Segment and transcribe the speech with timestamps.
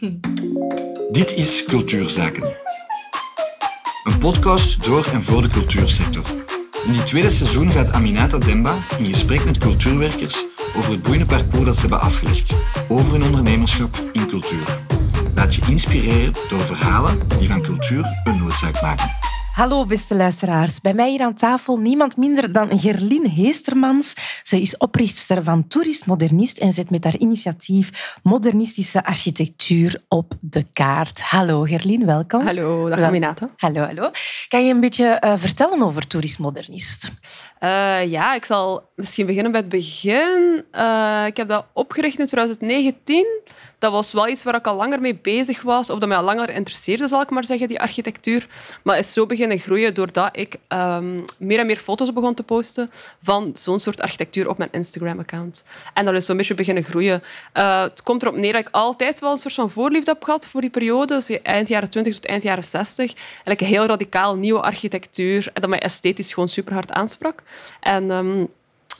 [1.10, 2.42] Dit is Cultuurzaken.
[4.04, 6.24] Een podcast door en voor de cultuursector.
[6.86, 10.44] In dit tweede seizoen gaat Aminata Demba in gesprek met cultuurwerkers
[10.76, 12.54] over het boeiende parcours dat ze hebben afgelegd,
[12.88, 14.84] over hun ondernemerschap in cultuur.
[15.34, 19.10] Laat je inspireren door verhalen die van cultuur een noodzaak maken.
[19.60, 20.80] Hallo beste luisteraars.
[20.80, 24.14] Bij mij hier aan tafel niemand minder dan Gerlin Heestermans.
[24.42, 30.66] Ze is oprichter van Tourist Modernist en zet met haar initiatief modernistische architectuur op de
[30.72, 31.20] kaart.
[31.20, 32.44] Hallo Gerlin, welkom.
[32.44, 33.50] Hallo, dag Aminata.
[33.56, 34.10] Hallo, hallo.
[34.48, 37.10] Kan je een beetje uh, vertellen over Tourist Modernist?
[37.60, 40.64] Uh, ja, ik zal misschien beginnen bij het begin.
[40.72, 43.26] Uh, ik heb dat opgericht in 2019
[43.80, 46.24] dat was wel iets waar ik al langer mee bezig was, of dat mij al
[46.24, 48.46] langer interesseerde, zal ik maar zeggen, die architectuur.
[48.82, 52.90] Maar is zo beginnen groeien doordat ik um, meer en meer foto's begon te posten
[53.22, 55.64] van zo'n soort architectuur op mijn Instagram-account.
[55.94, 57.22] En dat is zo'n beetje beginnen groeien.
[57.54, 60.46] Uh, het komt erop neer dat ik altijd wel een soort van voorliefde heb gehad
[60.46, 63.14] voor die periode, dus eind jaren 20 tot eind jaren 60.
[63.14, 67.42] Eigenlijk een heel radicaal nieuwe architectuur, en dat mij esthetisch gewoon super hard aansprak.
[67.80, 68.10] En...
[68.10, 68.48] Um,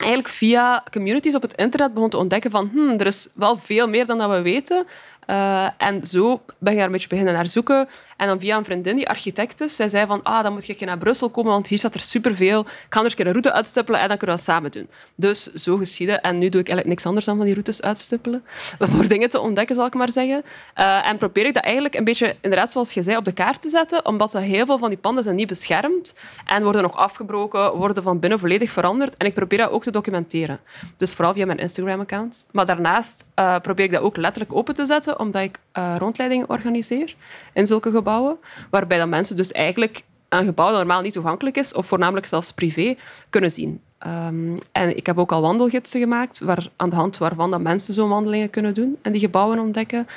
[0.01, 3.87] eigenlijk via communities op het internet begon te ontdekken van hmm, er is wel veel
[3.87, 4.85] meer dan dat we weten.
[5.31, 7.87] Uh, en zo ben ik daar een beetje beginnen naar zoeken.
[8.17, 10.85] En dan via een vriendin die architect is, zij zei van ah, dan moet je
[10.85, 12.59] naar Brussel komen, want hier staat er superveel.
[12.59, 14.87] Ik kan er een route uitstippelen en dan kunnen we dat samen doen.
[15.15, 16.21] Dus zo geschieden.
[16.21, 18.43] En nu doe ik eigenlijk niks anders dan van die routes uitstippelen.
[18.79, 20.43] Voor dingen te ontdekken, zal ik maar zeggen.
[20.77, 23.61] Uh, en probeer ik dat eigenlijk een beetje, inderdaad zoals je zei, op de kaart
[23.61, 26.13] te zetten, omdat heel veel van die panden zijn niet beschermd
[26.45, 29.17] en worden nog afgebroken, worden van binnen volledig veranderd.
[29.17, 30.59] En ik probeer dat ook te documenteren.
[30.97, 32.45] Dus vooral via mijn Instagram-account.
[32.51, 36.49] Maar daarnaast uh, probeer ik dat ook letterlijk open te zetten, omdat ik uh, rondleidingen
[36.49, 37.15] organiseer
[37.53, 38.37] in zulke gebouwen,
[38.69, 42.53] waarbij dan mensen dus eigenlijk een gebouw dat normaal niet toegankelijk is, of voornamelijk zelfs
[42.53, 42.95] privé,
[43.29, 43.81] kunnen zien.
[44.07, 47.93] Um, en ik heb ook al wandelgidsen gemaakt, waar, aan de hand waarvan dat mensen
[47.93, 50.07] zo'n wandelingen kunnen doen en die gebouwen ontdekken.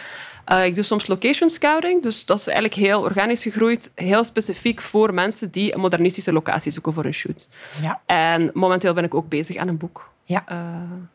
[0.52, 4.80] Uh, ik doe soms location scouting, dus dat is eigenlijk heel organisch gegroeid, heel specifiek
[4.80, 7.48] voor mensen die een modernistische locatie zoeken voor een shoot.
[7.82, 8.00] Ja.
[8.06, 10.10] En momenteel ben ik ook bezig aan een boek.
[10.24, 10.44] Ja.
[10.52, 10.58] Uh,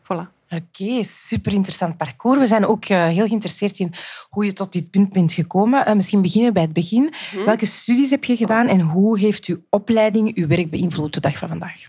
[0.02, 0.39] voilà.
[0.54, 2.38] Oké, super interessant parcours.
[2.38, 3.92] We zijn ook uh, heel geïnteresseerd in
[4.28, 5.88] hoe je tot dit punt bent gekomen.
[5.88, 7.14] Uh, misschien beginnen bij het begin.
[7.36, 11.20] Mm Welke studies heb je gedaan en hoe heeft uw opleiding uw werk beïnvloed de
[11.20, 11.82] dag van vandaag?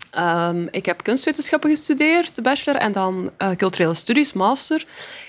[0.49, 4.85] Um, ik heb kunstwetenschappen gestudeerd, de bachelor, en dan uh, culturele studies, master.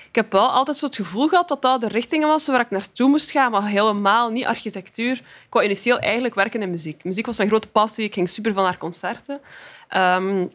[0.08, 2.70] Ik heb wel altijd zo het gevoel gehad dat dat de richting was waar ik
[2.70, 5.12] naartoe moest gaan, maar helemaal niet architectuur.
[5.12, 7.04] Ik wou initieel eigenlijk werken in muziek.
[7.04, 8.04] Muziek was mijn grote passie.
[8.04, 9.40] Ik ging super van naar concerten.
[9.96, 10.50] Um,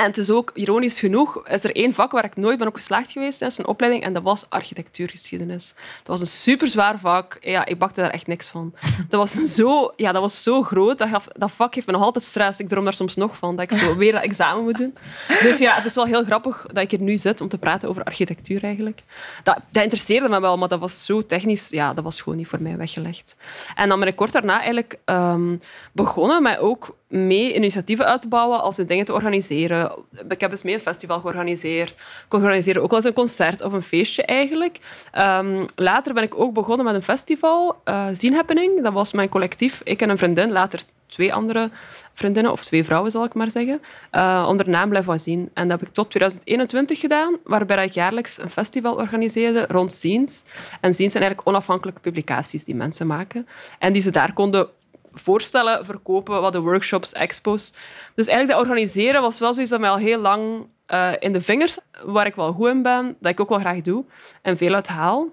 [0.00, 2.74] en het is ook, ironisch genoeg, is er één vak waar ik nooit ben op
[2.74, 5.74] geslaagd geweest tijdens mijn opleiding en dat was architectuurgeschiedenis.
[5.76, 7.38] Dat was een super zwaar vak.
[7.40, 8.74] Ja, ik bakte daar echt niks van.
[9.08, 10.98] Dat was zo, ja, dat was zo groot.
[10.98, 12.60] Dat, gaf, dat vak geeft me nog altijd stress.
[12.60, 14.94] Ik droom daar soms nog van, dat ik zo weer dat examen moet doen.
[15.42, 17.88] Dus ja, het is wel heel grappig dat ik hier nu zit om te praten
[17.88, 19.02] over architectuur eigenlijk.
[19.42, 21.68] Dat, dat interesseerde me wel, maar dat was zo technisch.
[21.68, 23.36] Ja, dat was gewoon niet voor mij weggelegd.
[23.74, 25.60] En dan ben ik kort daarna eigenlijk um,
[25.92, 29.92] begonnen met ook mee initiatieven uit te bouwen als dingen te organiseren.
[30.28, 31.90] Ik heb eens mee een festival georganiseerd.
[32.26, 34.78] Ik organiseerde ook wel eens een concert of een feestje eigenlijk.
[35.18, 38.82] Um, later ben ik ook begonnen met een festival, uh, Zien Happening.
[38.82, 39.80] Dat was mijn collectief.
[39.84, 41.70] Ik en een vriendin, later twee andere
[42.14, 43.80] vriendinnen, of twee vrouwen zal ik maar zeggen,
[44.12, 45.50] uh, onder de naam Blijf Zien.
[45.54, 50.44] En dat heb ik tot 2021 gedaan, waarbij ik jaarlijks een festival organiseerde rond Ziens.
[50.80, 53.46] En Ziens zijn eigenlijk onafhankelijke publicaties die mensen maken.
[53.78, 54.68] En die ze daar konden
[55.12, 57.72] voorstellen, verkopen, wat de workshops, expos.
[58.14, 61.42] Dus eigenlijk dat organiseren was wel zoiets dat mij al heel lang uh, in de
[61.42, 64.04] vingers, waar ik wel goed in ben, dat ik ook wel graag doe
[64.42, 65.28] en veel uit haal.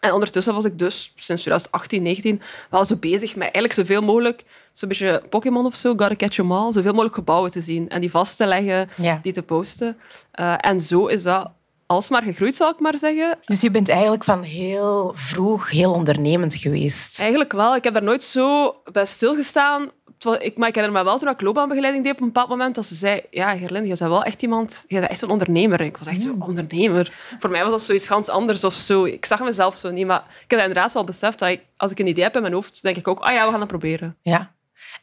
[0.00, 4.44] En ondertussen was ik dus sinds 2018, 2019 wel zo bezig met eigenlijk zoveel mogelijk,
[4.72, 8.00] zo'n beetje Pokémon of zo, gotta catch them all, zoveel mogelijk gebouwen te zien en
[8.00, 8.88] die vast te leggen,
[9.22, 9.96] die te posten.
[10.40, 11.50] Uh, en zo is dat
[11.94, 13.38] alsmaar gegroeid, zal ik maar zeggen.
[13.44, 17.20] Dus je bent eigenlijk van heel vroeg heel ondernemend geweest?
[17.20, 17.76] Eigenlijk wel.
[17.76, 19.90] Ik heb daar nooit zo bij stilgestaan.
[20.38, 22.86] Ik, maar ik herinner me wel toen ik loopbaanbegeleiding deed op een bepaald moment dat
[22.86, 25.80] ze zei, ja, Gerlin, je bent wel echt iemand, je bent echt zo'n ondernemer.
[25.80, 27.12] ik was echt zo'n ondernemer.
[27.38, 29.04] Voor mij was dat zoiets ganz anders of zo.
[29.04, 31.98] Ik zag mezelf zo niet, maar ik heb inderdaad wel beseft dat ik, als ik
[31.98, 34.16] een idee heb in mijn hoofd, denk ik ook, ah ja, we gaan dat proberen.
[34.22, 34.53] Ja.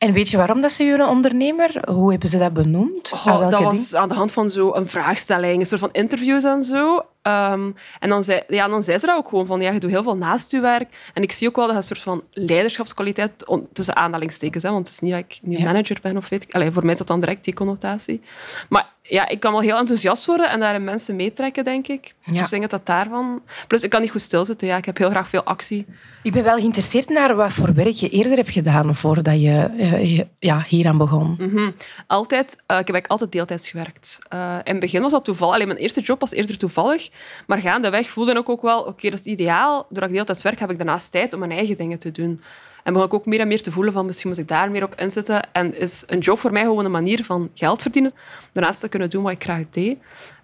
[0.01, 1.89] En weet je waarom dat ze een ondernemer?
[1.89, 3.11] Hoe hebben ze dat benoemd?
[3.13, 6.63] Oh, dat was aan de hand van zo een vraagstelling, een soort van interviews en
[6.63, 6.95] zo.
[6.95, 9.89] Um, en dan zei, ja, dan zei ze dat ook gewoon van, ja, je doet
[9.89, 11.11] heel veel naast je werk.
[11.13, 13.31] En ik zie ook wel dat een soort van leiderschapskwaliteit,
[13.73, 16.53] tussen aanhalingstekens, hè, want het is niet dat ik nu manager ben of weet ik.
[16.53, 18.21] Allee, voor mij is dat dan direct die connotatie.
[18.69, 22.13] Maar ja, ik kan wel heel enthousiast worden en daarin mensen meetrekken, denk ik.
[22.25, 22.43] Dus Ja.
[22.43, 23.41] ik denk dat dat daarvan...
[23.67, 24.67] Plus, ik kan niet goed stilzitten.
[24.67, 24.77] Ja.
[24.77, 25.85] Ik heb heel graag veel actie.
[26.23, 30.17] Ik ben wel geïnteresseerd naar wat voor werk je eerder hebt gedaan voordat je, eh,
[30.17, 31.35] je- ja, hier aan begon.
[31.39, 31.71] Mhm.
[32.07, 34.17] Altijd, eh, ik heb altijd deeltijds gewerkt.
[34.29, 35.53] Eh, in het begin was dat toevallig.
[35.53, 37.09] Alleen mijn eerste job was eerder toevallig.
[37.47, 39.85] Maar gaandeweg voelde ik ook wel, oké, dat is ideaal.
[39.89, 42.41] Doordat ik deeltijds werk, heb ik daarnaast tijd om mijn eigen dingen te doen.
[42.83, 44.83] En begon ik ook meer en meer te voelen van, misschien moet ik daar meer
[44.83, 45.53] op inzetten.
[45.53, 48.11] En is een job voor mij gewoon een manier van geld verdienen.
[48.51, 49.97] Daarnaast te kunnen doen wat ik graag deed.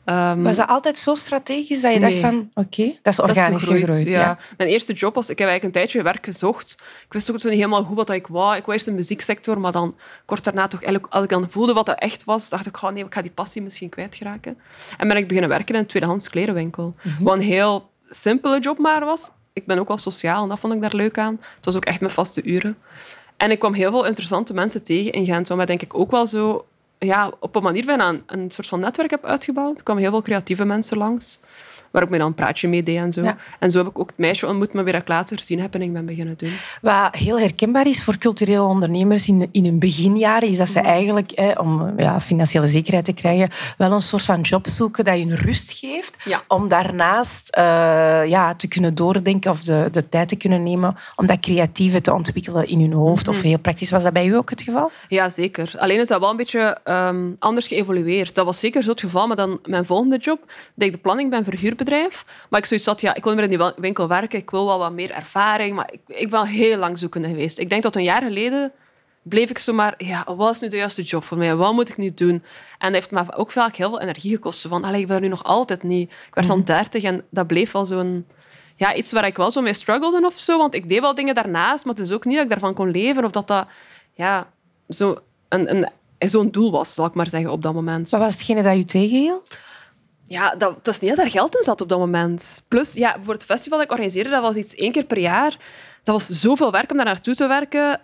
[0.07, 3.19] Ehm, Was dat altijd zo strategisch dat je dacht van, oké, dat is dat is
[3.19, 4.11] organisch gegroeid?
[4.11, 4.19] ja.
[4.19, 4.37] ja.
[4.57, 5.29] Mijn eerste job was...
[5.29, 6.75] Ik heb eigenlijk een tijdje werk gezocht.
[7.05, 8.55] Ik wist ook niet helemaal goed wat ik wou.
[8.55, 9.95] Ik wou eerst in de muzieksector, maar dan
[10.25, 11.13] kort daarna toch eigenlijk...
[11.13, 13.31] Als ik dan voelde wat dat echt was, dacht ik, oh nee, ik ga die
[13.31, 14.57] passie misschien kwijtgeraken.
[14.97, 16.95] En ben ik beginnen werken in een tweedehands klerenwinkel.
[17.19, 19.29] Wat een heel simpele job maar was.
[19.57, 21.39] Ik ben ook wel sociaal en dat vond ik daar leuk aan.
[21.55, 22.77] Het was ook echt mijn vaste uren.
[23.37, 26.27] En ik kwam heel veel interessante mensen tegen in Gent, mij denk ik ook wel
[26.27, 26.65] zo
[26.99, 29.77] ja, op een manier bijna een, een soort van netwerk heb uitgebouwd.
[29.77, 31.39] Er kwamen heel veel creatieve mensen langs,
[31.97, 33.23] waar ik me dan een praatje mee deed en zo.
[33.23, 33.37] Ja.
[33.59, 35.73] En zo heb ik ook het meisje ontmoet, maar weer dat ik later zien heb
[35.73, 36.51] en ik ben beginnen doen.
[36.81, 41.31] Wat heel herkenbaar is voor culturele ondernemers in, in hun beginjaren, is dat ze eigenlijk,
[41.35, 45.23] hè, om ja, financiële zekerheid te krijgen, wel een soort van job zoeken dat je
[45.23, 46.43] een rust geeft, Ja.
[46.47, 47.63] om daarnaast eh,
[48.25, 52.13] ja, te kunnen doordenken of de, de tijd te kunnen nemen om dat creatieve te
[52.13, 53.27] ontwikkelen in hun hoofd.
[53.27, 53.91] Of heel praktisch.
[53.91, 54.91] Was dat bij u ook het geval?
[55.07, 55.73] Ja, zeker.
[55.77, 58.35] Alleen is dat wel een beetje ehm, anders geëvolueerd.
[58.35, 60.39] Dat was zeker zo het geval, maar dan mijn volgende job,
[60.75, 61.53] dat ik de planning ben voor
[62.49, 64.79] Maar ik zoiets had, ja, ik wil meer in die winkel werken, ik wil wel
[64.79, 67.59] wat meer ervaring, maar ik, ik ben heel lang zoekende geweest.
[67.59, 68.71] Ik denk dat een jaar geleden
[69.21, 71.55] bleef ik zomaar, ja, wat is nu de juiste job voor mij?
[71.55, 72.43] Wat moet ik nu doen?
[72.79, 74.67] En dat heeft me ook vaak heel veel energie gekost.
[74.67, 76.09] Van, allee, ik ben er nu nog altijd niet.
[76.09, 78.25] Ik werd dan dertig en dat bleef wel zo'n...
[78.75, 80.57] Ja, iets waar ik wel zo mee struggelde of zo.
[80.57, 82.91] Want ik deed wel dingen daarnaast, maar het is ook niet dat ik daarvan kon
[82.91, 83.67] leven of dat dat...
[84.13, 84.51] Ja,
[84.89, 85.17] zo
[85.49, 85.89] een, een,
[86.29, 88.09] zo'n doel was, zal ik maar zeggen, op dat moment.
[88.09, 89.59] Wat was hetgene dat u tegenhield?
[90.29, 92.63] Ja, dat, dat is niet dat er geld in zat op dat moment.
[92.67, 95.57] Plus, ja, voor het festival dat ik organiseerde, dat was iets één keer per jaar.
[96.03, 98.01] Dat was zoveel werk om daar naartoe te werken.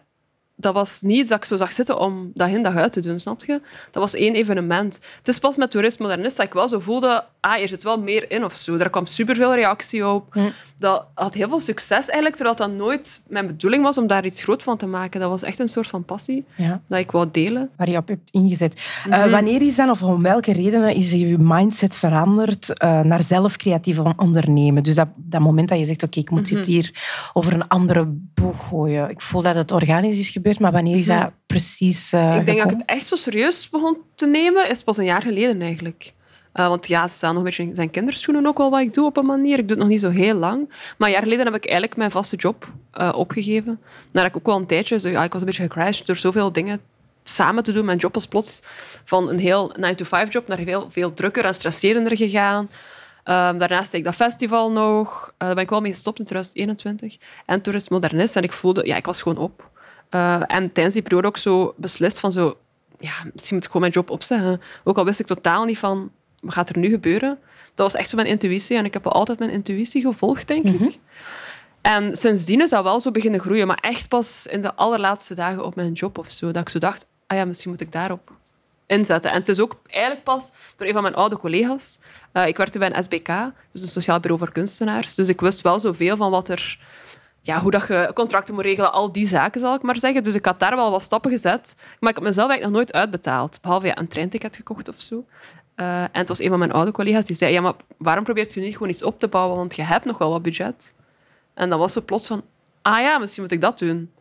[0.56, 3.20] Dat was niet dat ik zo zag zitten om dag in dag uit te doen,
[3.20, 3.62] snap je?
[3.92, 5.00] Dat was één evenement.
[5.18, 8.00] Het is pas met Toerist Modernist dat ik wel zo voelde, ah, hier zit wel
[8.02, 8.78] meer in of zo.
[8.78, 10.36] Daar kwam superveel reactie op.
[10.78, 14.44] Dat had heel veel succes eigenlijk, terwijl dat nooit mijn bedoeling was om daar iets
[14.44, 15.20] groot van te maken.
[15.20, 16.82] Dat was echt een soort van passie Ja.
[16.88, 17.70] dat ik wou delen.
[17.78, 18.82] waar je op hebt ingezet.
[19.10, 23.58] Eh, wanneer is dan, of om welke redenen, is je mindset veranderd eh, naar zelf
[23.58, 24.84] creatief on- ondernemen?
[24.84, 26.92] Dus dat, dat moment dat je zegt, oké, ik moet dit hier
[27.34, 29.10] over een andere boeg gooien.
[29.10, 32.58] Ik voel dat het organisch is gebeurd, maar wanneer is dat precies eh, Ik denk
[32.58, 36.14] dat ik het echt zo serieus begon te nemen, is pas een jaar geleden eigenlijk.
[36.54, 38.94] Eh, want ja, ze staan nog een beetje in zijn kinderschoenen ook wel wat ik
[38.94, 39.60] doe op een manier.
[39.60, 40.70] Ik doe het nog niet zo heel lang.
[40.98, 43.80] Maar een jaar geleden heb ik eigenlijk mijn vaste job eh, opgegeven.
[44.12, 45.12] Nadat ik ook wel een tijdje...
[45.12, 46.82] Ja, ik was een beetje gecrashed door zoveel dingen
[47.24, 47.86] samen te doen.
[47.86, 48.60] Mijn job was plots
[49.04, 52.70] van een heel 9-to-5-job naar veel, veel drukker en stresserender gegaan.
[53.24, 55.28] Ehm, daarnaast deed ik dat festival nog.
[55.28, 57.18] Eh, daar ben ik wel mee gestopt in 2021.
[57.46, 58.36] En Tourist Modernist.
[58.36, 58.86] En ik voelde...
[58.86, 59.70] Ja, ik was gewoon op.
[60.10, 62.58] Eh, en tijdens die periode ook zo beslist van zo...
[63.00, 64.62] Ja, misschien moet ik gewoon mijn job opzeggen.
[64.84, 66.12] Ook al wist ik totaal niet van...
[66.44, 67.40] Wat gaat er nu gebeuren?
[67.76, 68.78] Dat was echt zo mijn intuïtie.
[68.78, 71.00] En ik heb altijd mijn intuïtie gevolgd, denk ik.
[71.82, 73.68] En sindsdien is dat wel zo beginnen groeien.
[73.68, 76.52] Maar echt pas in de allerlaatste dagen op mijn job of zo.
[76.52, 78.32] Dat ik zo dacht, ah ja, misschien moet ik daarop
[78.86, 79.32] inzetten.
[79.32, 82.00] En het is ook eigenlijk pas door een van mijn oude collega's.
[82.32, 83.28] Eh, ik werkte bij een SBK,
[83.72, 85.16] dus een sociaal bureau voor kunstenaars.
[85.16, 86.80] Dus ik wist wel zoveel van wat er...
[87.42, 90.24] Ja, hoe dat je contracten moet regelen, al die zaken, zal ik maar zeggen.
[90.24, 91.76] Dus ik had daar wel wat stappen gezet.
[92.00, 93.62] Maar ik heb mezelf eigenlijk nog nooit uitbetaald.
[93.62, 95.26] Behalve ja, een treinticket gekocht of zo.
[95.76, 97.54] Eh, en het was een van mijn oude collega's die zei...
[97.54, 99.58] Ja, maar waarom probeert u niet gewoon iets op te bouwen?
[99.58, 100.94] Want je hebt nog wel wat budget.
[101.54, 102.44] En dan was ze plots van...
[102.82, 104.12] Ah ja, misschien moet ik dat doen.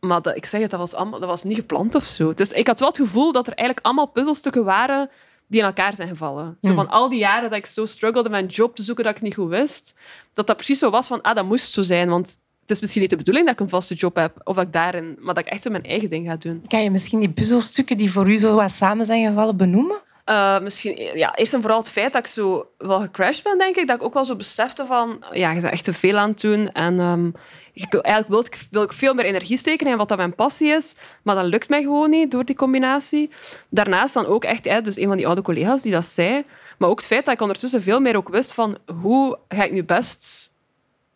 [0.00, 2.34] Maar dat, ik zeg het, dat was, allemaal, dat was niet gepland of zo.
[2.34, 5.10] Dus ik had wel het gevoel dat er eigenlijk allemaal puzzelstukken waren
[5.46, 6.58] die in elkaar zijn gevallen.
[6.60, 9.16] Zo van al die jaren dat ik zo struggelde met een job te zoeken dat
[9.16, 9.94] ik niet goed wist,
[10.32, 13.00] dat dat precies zo was van, ah, dat moest zo zijn, want het is misschien
[13.00, 15.46] niet de bedoeling dat ik een vaste job heb, of dat ik daarin, maar dat
[15.46, 16.64] ik echt zo mijn eigen ding ga doen.
[16.68, 20.00] Kan je misschien die puzzelstukken die voor u zo wat samen zijn gevallen benoemen?
[20.28, 23.76] Uh, misschien, ja, eerst en vooral het feit dat ik zo wel gecrashed ben, denk
[23.76, 23.86] ik.
[23.86, 25.24] Dat ik ook wel zo besefte van...
[25.32, 26.72] Ja, je bent echt te veel aan het doen.
[26.72, 27.34] En
[27.72, 30.68] ik, eigenlijk wil ik, wil ik veel meer energie steken in wat dat mijn passie
[30.68, 30.94] is.
[31.22, 33.30] Maar dat lukt mij gewoon niet door die combinatie.
[33.70, 34.84] Daarnaast dan ook echt...
[34.84, 36.44] Dus een van die oude collega's die dat zei.
[36.78, 38.78] Maar ook het feit dat ik ondertussen veel meer ook wist van...
[39.00, 40.50] Hoe ga ik nu best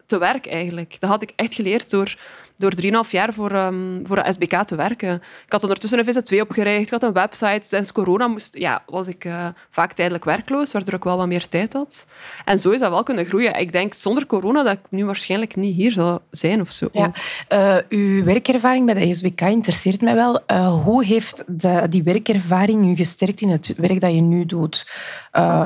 [0.06, 0.96] te werk eigenlijk.
[1.00, 2.16] Dat had ik echt geleerd door,
[2.62, 5.14] door 3,5 jaar voor, um, voor de SBK te werken.
[5.46, 7.60] Ik had ondertussen een VZ2 opgericht, ik had een website.
[7.62, 11.48] Sinds corona moest, ja, was ik uh, vaak tijdelijk werkloos, waardoor ik wel wat meer
[11.48, 12.06] tijd had.
[12.44, 13.54] En zo is dat wel kunnen groeien.
[13.54, 16.88] Ik denk zonder corona dat ik nu waarschijnlijk niet hier zou zijn of zo.
[16.92, 17.12] Ja.
[17.48, 20.40] Uh, uw werkervaring bij de SBK interesseert mij wel.
[20.46, 24.90] Uh, hoe heeft de, die werkervaring u gesterkt in het werk dat je nu doet?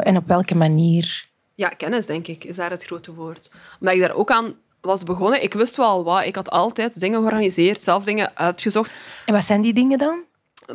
[0.02, 1.26] en op welke manier?
[1.54, 3.50] Ja, kennis, denk ik, is daar het grote woord.
[3.80, 4.54] Omdat ik daar ook aan
[4.86, 5.42] was begonnen.
[5.42, 6.24] Ik wist wel wat.
[6.24, 8.92] Ik had altijd dingen georganiseerd, zelf dingen uitgezocht.
[9.26, 10.18] En wat zijn die dingen dan?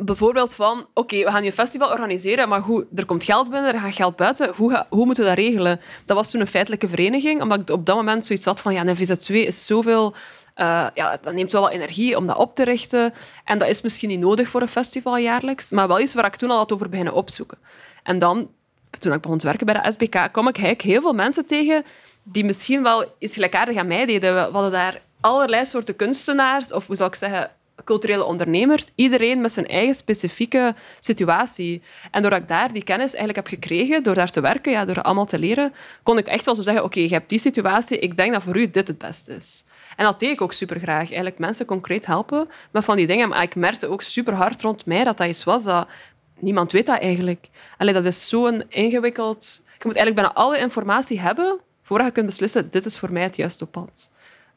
[0.00, 3.80] Bijvoorbeeld van, oké, we gaan een festival organiseren, maar goed, er komt geld binnen, er
[3.80, 4.52] gaat geld buiten.
[4.56, 5.80] Hoe, hoe moeten we dat regelen?
[6.04, 8.86] Dat was toen een feitelijke vereniging, omdat ik op dat moment zoiets had van, ja,
[8.86, 10.14] een VZ2 is zoveel...
[10.56, 13.14] Uh, ja, dat neemt wel wat energie om dat op te richten.
[13.44, 16.36] En dat is misschien niet nodig voor een festival jaarlijks, maar wel iets waar ik
[16.36, 17.58] toen al had over beginnen opzoeken.
[18.02, 18.48] En dan
[18.98, 21.84] toen ik begon te werken bij de SBK, kwam ik heel veel mensen tegen
[22.22, 24.34] die misschien wel iets gelijkaardig aan mij deden.
[24.34, 27.50] We hadden daar allerlei soorten kunstenaars, of hoe zou ik zeggen,
[27.84, 28.86] culturele ondernemers.
[28.94, 31.82] Iedereen met zijn eigen specifieke situatie.
[32.10, 35.02] En doordat ik daar die kennis eigenlijk heb gekregen, door daar te werken, ja, door
[35.02, 38.16] allemaal te leren, kon ik echt wel zo zeggen, oké, je hebt die situatie, ik
[38.16, 39.64] denk dat voor u dit het beste is.
[39.96, 41.06] En dat deed ik ook super graag.
[41.06, 43.28] Eigenlijk mensen concreet helpen met van die dingen.
[43.28, 45.88] Maar ik merkte ook super hard rond mij dat dat iets was dat
[46.38, 47.48] niemand weet dat eigenlijk.
[47.78, 49.60] Allee, dat is zo'n ingewikkeld...
[49.64, 51.60] Je moet eigenlijk bijna alle informatie hebben
[51.92, 54.10] voordat je kunt beslissen, dit is voor mij het juiste pad.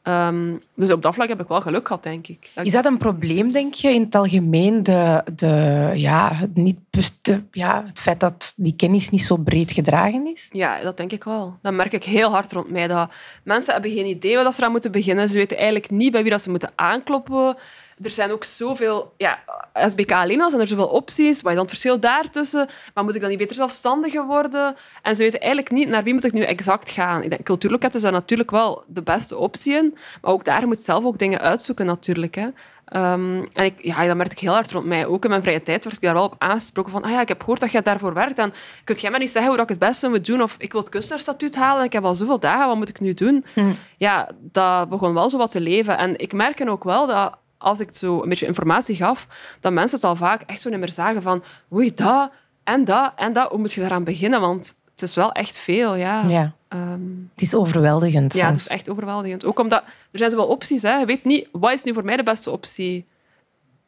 [0.03, 2.51] Um, dus op dat vlak heb ik wel geluk gehad, denk ik.
[2.63, 4.83] Is dat een probleem, denk je, in het algemeen?
[4.83, 6.77] De, de, ja, het, niet,
[7.21, 10.49] de, ja, het feit dat die kennis niet zo breed gedragen is?
[10.51, 11.57] Ja, dat denk ik wel.
[11.61, 12.87] Dat merk ik heel hard rond mij.
[12.87, 13.11] Dat
[13.43, 15.29] mensen hebben geen idee wat ze eraan moeten beginnen.
[15.29, 17.57] Ze weten eigenlijk niet bij wie dat ze moeten aankloppen
[18.03, 19.13] er zijn ook zoveel...
[19.17, 19.39] Ja,
[19.73, 21.41] SBK alleen al zijn er zoveel opties.
[21.41, 22.67] Wat is dan het verschil daartussen?
[22.93, 24.75] Maar moet ik dan niet beter zelfstandiger worden?
[25.01, 27.23] En ze weten eigenlijk niet naar wie moet ik nu exact gaan.
[27.23, 29.97] Ik denk, cultuurloketten zijn natuurlijk wel de beste optie in.
[30.21, 32.35] Maar ook daar moet je zelf ook dingen uitzoeken natuurlijk.
[32.35, 32.47] Hè.
[32.93, 35.05] Um, en ik, ja, dat merk ik heel hard rond mij.
[35.05, 37.27] Ook in mijn vrije tijd word ik daar wel op aangesproken van ah ja, ik
[37.27, 38.39] heb gehoord dat jij daarvoor werkt.
[38.39, 40.41] En kunt jij mij niet zeggen hoe ik het beste moet doen?
[40.41, 42.99] Of ik wil het kunstenaarsstatuut halen en ik heb al zoveel dagen, wat moet ik
[42.99, 43.45] nu doen?
[43.53, 43.71] Hm.
[43.97, 45.97] Ja, dat begon wel zo wat te leven.
[45.97, 49.27] En ik merk ook wel dat als ik zo een beetje informatie gaf,
[49.59, 51.43] dat mensen het al vaak echt zo niet meer zagen van
[51.73, 52.31] oei, dat
[52.63, 53.49] en dat en dat.
[53.49, 54.41] Hoe moet je daaraan beginnen?
[54.41, 56.23] Want het is wel echt veel, ja.
[56.27, 56.53] ja.
[56.67, 58.33] Ehm, het is overweldigend.
[58.33, 59.45] Ja, het is echt overweldigend.
[59.45, 60.81] Ook omdat er zijn zoveel opties.
[60.81, 60.97] Hè.
[60.97, 63.05] Je weet niet, wat is nu voor mij de beste optie?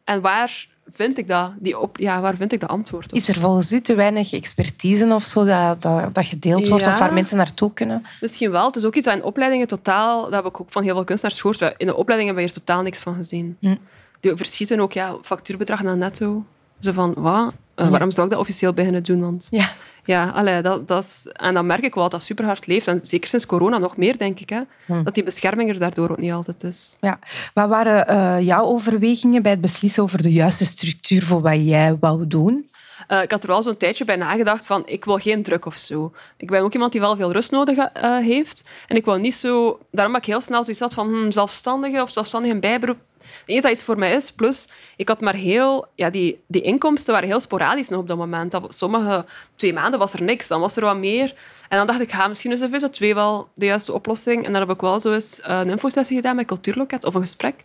[0.04, 1.52] En waar vind ik dat?
[1.60, 3.18] Die op, ja, waar vind ik dat antwoord op?
[3.18, 7.00] Is er volgens u te weinig expertise of zo dat, dat, dat gedeeld wordt of
[7.00, 8.06] waar mensen naartoe kunnen?
[8.22, 8.66] Misschien wel.
[8.66, 10.24] Het is ook iets aan in opleidingen totaal...
[10.24, 11.62] Dat heb ik ook van heel veel kunstenaars gehoord.
[11.62, 13.58] In de opleidingen hebben we hier totaal niks van gezien.
[13.60, 13.76] Hm.
[14.20, 16.46] Die verschieten ook ja, factuurbedrag naar netto.
[16.80, 17.54] Zo van, wat?
[17.76, 19.22] Uh, waarom zou ik dat officieel beginnen doen?
[19.22, 19.70] Want ja,
[20.08, 22.88] ja allee, dat, dat is, en dan merk ik wel dat dat super hard leeft.
[22.88, 24.50] En zeker sinds corona nog meer, denk ik.
[24.50, 25.04] Hè, hm.
[25.04, 26.98] Dat die bescherming er daardoor ook niet altijd is.
[27.02, 27.20] Ja.
[27.54, 31.98] Wat waren uh, jouw overwegingen bij het beslissen over de juiste structuur voor wat jij
[32.00, 32.70] wou doen?
[33.08, 35.76] Uh, ik had er wel zo'n tijdje bij nagedacht van ik wil geen druk of
[35.76, 36.12] zo.
[36.38, 38.70] Ik ben ook iemand die wel veel rust nodig uh, heeft.
[38.88, 39.80] En ik wil niet zo...
[39.92, 42.98] Daarom heb ik heel snel zoiets had van hm, zelfstandige of zelfstandige bijberoep
[43.46, 44.32] denk dat iets voor mij is.
[44.32, 45.88] Plus, ik had maar heel...
[45.96, 48.52] Ja, die, die inkomsten waren heel sporadisch nog op dat moment.
[48.52, 50.48] Dat, sommige twee maanden was er niks.
[50.48, 51.34] Dan was er wat meer.
[51.70, 54.46] En dan dacht ik, ga, misschien is een VZ2 wel de juiste oplossing.
[54.46, 57.22] En dan heb ik wel zo eens eh, een infosessie gedaan met Cultuurloket, of een
[57.22, 57.64] gesprek.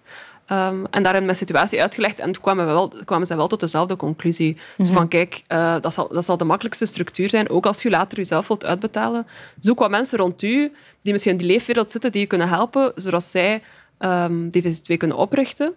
[0.49, 2.21] Um, en daarin mijn situatie uitgelegd.
[2.21, 4.57] En toen kwamen, we wel, kwamen ze wel tot dezelfde conclusie.
[4.77, 7.51] Dus van, kijk, uh, dat, zal, dat zal de makkelijkste structuur zijn.
[7.51, 9.27] Ook als je later jezelf wilt uitbetalen.
[9.59, 12.93] Zoek wat mensen rond u die misschien in die leefwereld zitten, die je kunnen helpen,
[12.95, 13.63] zodat zij
[14.05, 15.75] um, die VZ2 kunnen oprichten.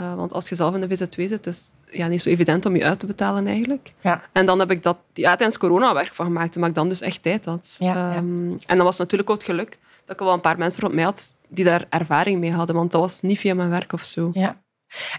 [0.00, 2.66] Uh, want als je zelf in de VZ2 zit, is het ja, niet zo evident
[2.66, 3.92] om je uit te betalen eigenlijk.
[4.00, 4.22] Ja.
[4.32, 7.00] En dan heb ik dat ja, tijdens corona werk van gemaakt, maar ik dan dus
[7.00, 7.76] echt tijd had.
[7.78, 10.82] Ja, um, en dat was natuurlijk ook het geluk dat ik wel een paar mensen
[10.82, 13.92] rond mij had die daar ervaring mee hadden, want dat was niet via mijn werk
[13.92, 14.30] of zo.
[14.32, 14.56] Ja.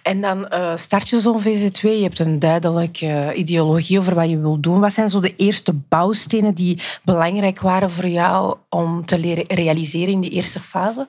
[0.03, 4.29] En dan uh, start je zo'n VZ2, je hebt een duidelijke uh, ideologie over wat
[4.29, 4.79] je wil doen.
[4.79, 10.13] Wat zijn zo de eerste bouwstenen die belangrijk waren voor jou om te leren realiseren
[10.13, 11.07] in die eerste fase?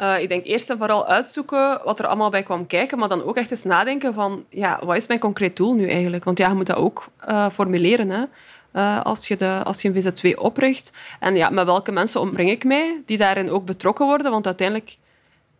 [0.00, 3.22] Uh, ik denk eerst en vooral uitzoeken wat er allemaal bij kwam kijken, maar dan
[3.22, 6.24] ook echt eens nadenken van, ja, wat is mijn concreet doel nu eigenlijk?
[6.24, 8.24] Want ja, je moet dat ook uh, formuleren, hè.
[8.72, 10.92] Uh, als, je de, als je een VZ2 opricht.
[11.20, 14.30] En ja, met welke mensen omring ik mij die daarin ook betrokken worden?
[14.30, 14.98] Want uiteindelijk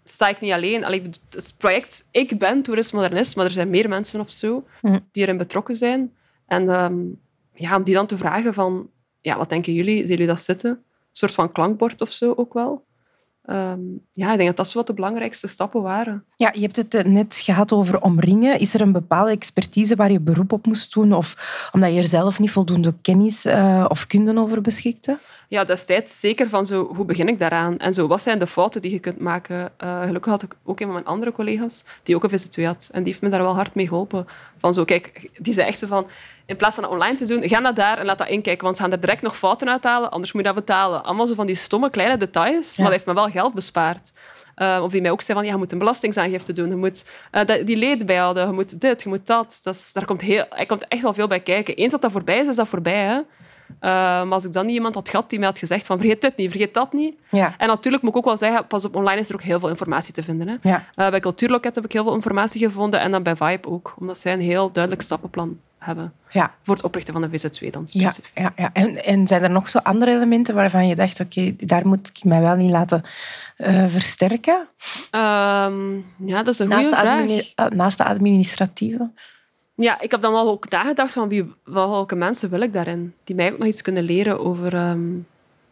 [0.05, 0.85] sta ik niet alleen.
[0.85, 4.99] Allee, het project Ik ben toerisme-modernist, maar er zijn meer mensen of zo hm.
[5.13, 6.13] die erin betrokken zijn.
[6.47, 7.21] En um,
[7.55, 8.91] ja, om die dan te vragen van,
[9.21, 9.97] ja, wat denken jullie?
[9.97, 10.71] Zien jullie dat zitten?
[10.71, 12.87] Een soort van klankbord of zo ook wel.
[13.51, 16.25] Um, ja, ik denk dat dat zo wat de belangrijkste stappen waren.
[16.37, 18.59] Ja, je hebt het eh, net gehad over omringen.
[18.59, 21.13] Is er een bepaalde expertise waar je beroep op moest doen?
[21.13, 25.19] Of omdat je er zelf niet voldoende kennis uh, of kunde over beschikte?
[25.49, 27.79] ja, destijds zeker van zo, hoe begin ik daaraan?
[27.79, 29.73] En zo, wat zijn de fouten die je kunt maken?
[29.85, 32.89] Uh, gelukkig had ik ook een van mijn andere collega's die ook een VZ2 had.
[32.93, 34.27] En die heeft me daar wel hard mee geholpen.
[34.61, 36.07] Van zo, kijk, die zei echt zo van,
[36.47, 38.65] in plaats van dat online te doen, ga naar daar en laat dat inkijken.
[38.65, 41.05] Want ze gaan er direct nog fouten uithalen, anders moet je dat betalen.
[41.05, 44.13] Allemaal zo van die stomme kleine details, maar dat heeft me wel geld bespaard.
[44.57, 47.05] Uh, of die mij ook zei van, ja, je moet een belastingsaangifte doen, je moet
[47.33, 49.61] uh, die leden bijhouden, je moet dit, je moet dat.
[49.63, 51.75] dat is, daar komt heel, er komt echt wel veel bij kijken.
[51.75, 53.05] Eens dat dat voorbij is, is dat voorbij.
[53.05, 53.21] Hè?
[53.69, 56.21] Uh, maar als ik dan niet iemand had gehad die mij had gezegd van vergeet
[56.21, 57.15] dit niet, vergeet dat niet.
[57.31, 57.55] Ja.
[57.59, 59.69] En natuurlijk moet ik ook wel zeggen, pas op online is er ook heel veel
[59.69, 60.49] informatie te vinden.
[60.49, 60.69] Hè.
[60.69, 60.85] Ja.
[60.95, 64.19] Uh, bij Cultuurloket heb ik heel veel informatie gevonden en dan bij Vibe ook, omdat
[64.19, 66.55] zij een heel duidelijk stappenplan hebben ja.
[66.63, 68.31] voor het oprichten van de VZ2 dan specifiek.
[68.35, 68.71] Ja, ja, ja.
[68.73, 72.25] En, en zijn er nog zo andere elementen waarvan je dacht, oké, daar moet ik
[72.25, 73.03] mij wel niet laten
[73.57, 74.69] uh, versterken?
[75.11, 77.71] Um, ja, dat is een goede vraag.
[77.71, 79.11] naast de administratieve?
[79.81, 83.15] Ja, ik heb dan wel ook nagedacht van wie, welke mensen wil ik daarin.
[83.25, 85.27] Die mij ook nog iets kunnen leren over um,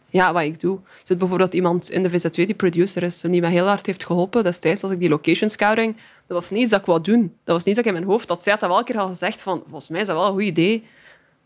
[0.09, 0.77] ja, wat ik doe.
[0.77, 3.87] Er zit bijvoorbeeld iemand in de VZ2 die producer is en die mij heel hard
[3.87, 5.97] heeft geholpen destijds als ik die location scouting...
[6.27, 7.35] Dat was niet dat ik wou doen.
[7.45, 8.29] Dat was niet dat ik in mijn hoofd...
[8.29, 9.63] Dat zij had dat wel een keer al gezegd van...
[9.63, 10.85] Volgens mij is dat wel een goed idee.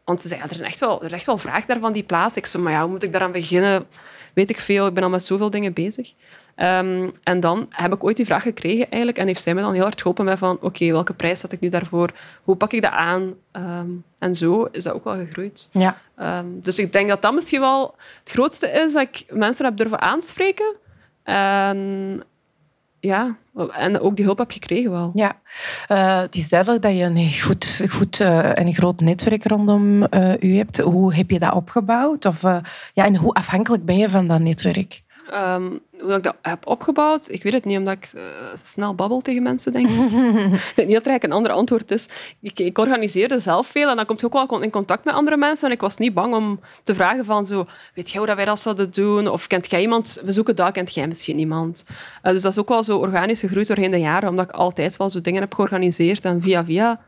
[0.04, 1.92] Want ze zei, ja, er, is echt wel, er is echt wel vraag daar van
[1.92, 2.37] die plaats.
[2.37, 3.87] Ik zei, maar ja, hoe moet ik daaraan beginnen?
[4.35, 4.87] Weet ik veel.
[4.87, 6.12] Ik ben al met zoveel dingen bezig.
[6.57, 9.73] Um, en dan heb ik ooit die vraag gekregen eigenlijk, en heeft zij me dan
[9.73, 12.11] heel hard geholpen met van oké, welke prijs zet ik nu daarvoor?
[12.42, 13.35] Hoe pak ik dat aan?
[13.52, 15.69] Um, en zo is dat ook wel gegroeid.
[15.73, 15.99] Ja.
[16.38, 19.76] Um, dus ik denk dat dat misschien wel het grootste is, dat ik mensen heb
[19.76, 20.76] durven aanspreken.
[21.23, 22.23] En
[23.00, 23.37] ja,
[23.73, 25.11] en ook die hulp heb gekregen wel.
[25.14, 25.37] Ja,
[25.88, 30.07] uh, het is duidelijk dat je een goed, goed uh, en een groot netwerk rondom
[30.11, 30.78] uh, u hebt.
[30.78, 32.25] Hoe heb je dat opgebouwd?
[32.25, 32.42] Of,
[32.95, 35.02] ja, en hoe afhankelijk ben je van dat netwerk?
[35.34, 38.22] Um, hoe ik dat heb opgebouwd, ik weet het niet, omdat ik uh,
[38.54, 39.96] snel babbel tegen mensen, denk ik.
[40.00, 42.08] ik denk niet dat er eigenlijk een ander antwoord is.
[42.40, 45.37] Ik, ik, organiseerde zelf veel en dan komt je ook wel in contact met andere
[45.37, 45.68] mensen.
[45.68, 48.44] En ik was niet bang om te vragen van zo, weet jij hoe dat wij
[48.44, 49.28] dat zouden doen?
[49.28, 50.20] Of kent jij iemand?
[50.25, 51.84] We zoeken dat, kent jij misschien iemand?
[51.88, 54.96] Uh, dus dat is ook wel zo organisch gegroeid doorheen de jaren, omdat ik altijd
[54.96, 56.25] wel zo dingen heb georganiseerd.
[56.25, 57.00] En via via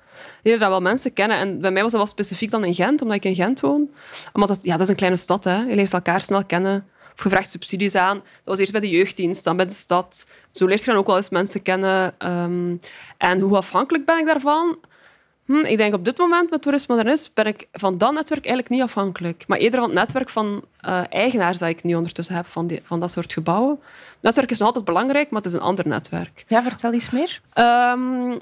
[0.43, 1.37] leren dat wel mensen kennen.
[1.37, 3.91] En bij mij was dat wel specifiek dan in Gent, omdat ik in Gent woon.
[4.33, 5.63] Omdat dat, ja, dat is een kleine stad, hè.
[5.63, 8.17] je leert elkaar snel kennen of je vraagt subsidies aan.
[8.17, 10.31] Dat was eerst bij de jeugddienst, dan bij de stad.
[10.51, 12.15] Zo leert je dan ook wel eens mensen kennen.
[12.19, 12.81] Um,
[13.19, 14.79] en hoe afhankelijk ben ik daarvan?
[15.47, 18.75] Hm, ik denk op dit moment met Toerisme Modernist ben ik van dat netwerk eigenlijk
[18.75, 19.45] niet afhankelijk.
[19.47, 22.81] Maar eerder van het netwerk van uh, eigenaars dat ik nu ondertussen heb van, die,
[22.83, 23.79] van dat soort gebouwen.
[24.13, 26.45] Het netwerk is nog altijd belangrijk, maar het is een ander netwerk.
[26.49, 27.41] Ja, vertel eens meer.
[27.55, 28.37] Um,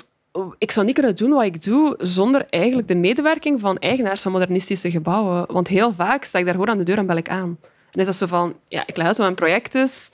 [0.59, 4.33] ik zou niet kunnen doen wat ik doe zonder eigenlijk de medewerking van eigenaars van
[4.33, 5.45] modernistische gebouwen.
[5.53, 7.59] Want heel vaak sta ik daar gewoon aan de deur en bel ik aan.
[7.93, 10.11] En is dat zo van, ja, ik leg uit wat mijn project is.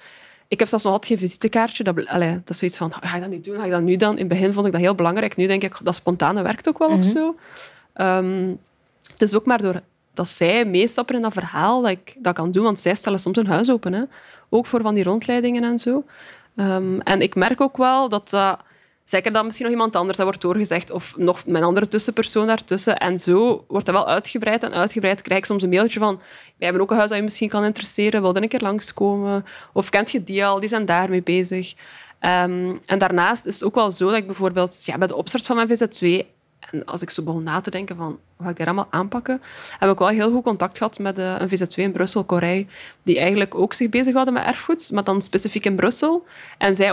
[0.49, 1.85] Ik heb zelfs nog altijd geen visitekaartje.
[1.85, 3.57] Dat, allee, dat is zoiets van, ga je dat nu doen?
[3.57, 4.13] Ga je dat nu dan?
[4.13, 5.37] In het begin vond ik dat heel belangrijk.
[5.37, 7.05] Nu denk ik, dat spontane werkt ook wel mm -hmm.
[7.05, 7.37] of zo.
[7.95, 8.61] Um,
[9.13, 9.81] het is ook maar door
[10.15, 12.65] dat zij meestappen in dat verhaal dat ik dat kan doen.
[12.65, 13.93] Want zij stellen soms hun huis open.
[13.93, 14.03] Hè.
[14.49, 16.05] Ook voor van die rondleidingen en zo.
[16.57, 18.59] Um, en ik merk ook wel dat dat
[19.07, 22.97] Zeker dan misschien nog iemand anders dat wordt doorgezegd of nog mijn andere tussenpersoon daartussen.
[22.97, 25.23] En zo wordt dat wel uitgebreid en uitgebreid.
[25.23, 26.25] Krijg ik soms een mailtje van wij
[26.59, 29.45] hebben ook een huis dat je misschien kan interesseren, wil dan een keer langskomen?
[29.73, 30.61] Of kent je die al?
[30.61, 31.75] Die zijn daarmee bezig.
[32.21, 35.47] Um, en daarnaast is het ook wel zo dat ik bijvoorbeeld ja, bij de opstart
[35.47, 36.27] van mijn VZ2
[36.71, 39.43] en als ik zo begon na te denken van ga ik dat allemaal aanpakken,
[39.79, 42.67] heb ik wel heel goed contact gehad met eh, een VZ2 in Brussel, Corrij,
[43.03, 46.27] die eigenlijk ook zich bezighouden met erfgoed, maar dan specifiek in Brussel.
[46.59, 46.93] En zij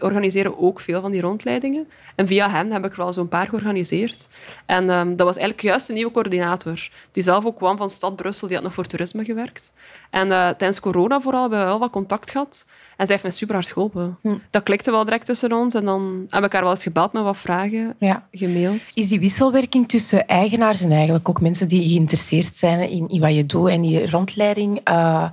[0.00, 1.88] organiseren, ook veel van die rondleidingen.
[2.14, 4.28] En via hen heb ik er wel zo'n paar georganiseerd.
[4.66, 8.16] En um, dat was eigenlijk juist een nieuwe coördinator, die zelf ook kwam van stad
[8.16, 9.72] Brussel, die had nog voor toerisme gewerkt.
[10.10, 12.66] En uh, tijdens corona vooral hebben we wel wat contact gehad.
[12.96, 14.18] En zij heeft me super hard geholpen.
[14.22, 14.36] Hm.
[14.50, 15.74] Dat klikte wel direct tussen ons.
[15.74, 18.26] En dan heb ik haar wel eens gebeld met wat vragen, ja.
[18.32, 18.90] gemaild.
[18.94, 20.28] Is die wisselwerking tussen
[20.60, 24.10] eigenaars en eigenlijk ook mensen die geïnteresseerd zijn in, in wat je doet en die
[24.10, 24.88] rondleiding...
[24.88, 25.30] Uh,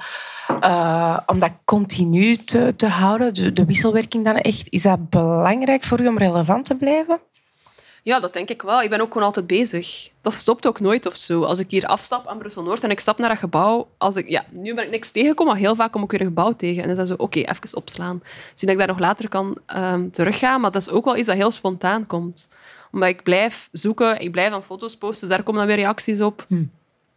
[0.64, 6.02] uh, om dat continu te, te houden, de, wisselwerking dan echt, is dat belangrijk voor
[6.02, 7.20] u om relevant te blijven?
[8.04, 8.82] Ja, dat denk ik wel.
[8.82, 10.10] Ik ben ook gewoon altijd bezig.
[10.22, 11.44] Dat stopt ook nooit of zo.
[11.44, 13.88] Als ik hier afstap aan Brussel-Noord en ik stap naar dat gebouw...
[13.98, 16.28] Als ik, ja, nu ben ik niks tegengekomen, maar heel vaak kom ik weer een
[16.28, 16.82] gebouw tegen.
[16.82, 18.22] En dan is dat zo, oké, even opslaan.
[18.56, 20.62] Zie dat ik daar nog later kan um, teruggaan.
[20.62, 22.48] Maar dat is ook wel iets dat heel spontaan komt.
[22.92, 26.46] Omdat ik blijf zoeken, ik blijf aan foto's posten, daar komen dan weer reacties op.
[26.48, 26.64] Hm.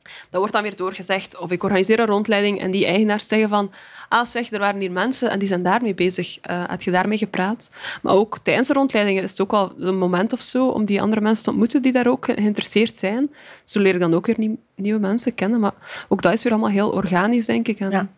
[0.03, 1.39] Dat wordt dan weer doorgezegd.
[1.39, 3.71] Of ik organiseer een rondleiding en die eigenaars zeggen van
[4.09, 6.39] ah zeg, er waren hier mensen en die zijn daarmee bezig.
[6.51, 7.71] Uh, had je daarmee gepraat?
[8.03, 11.03] Maar ook tijdens de rondleidingen is het ook wel een moment of zo om die
[11.03, 13.31] andere mensen te ontmoeten die daar ook geïnteresseerd zijn.
[13.65, 15.61] Zo leer ik dan ook weer nieuwe mensen kennen.
[15.61, 15.75] Maar
[16.09, 17.81] ook dat is weer allemaal heel organisch, denk ik.
[17.81, 18.09] En ja.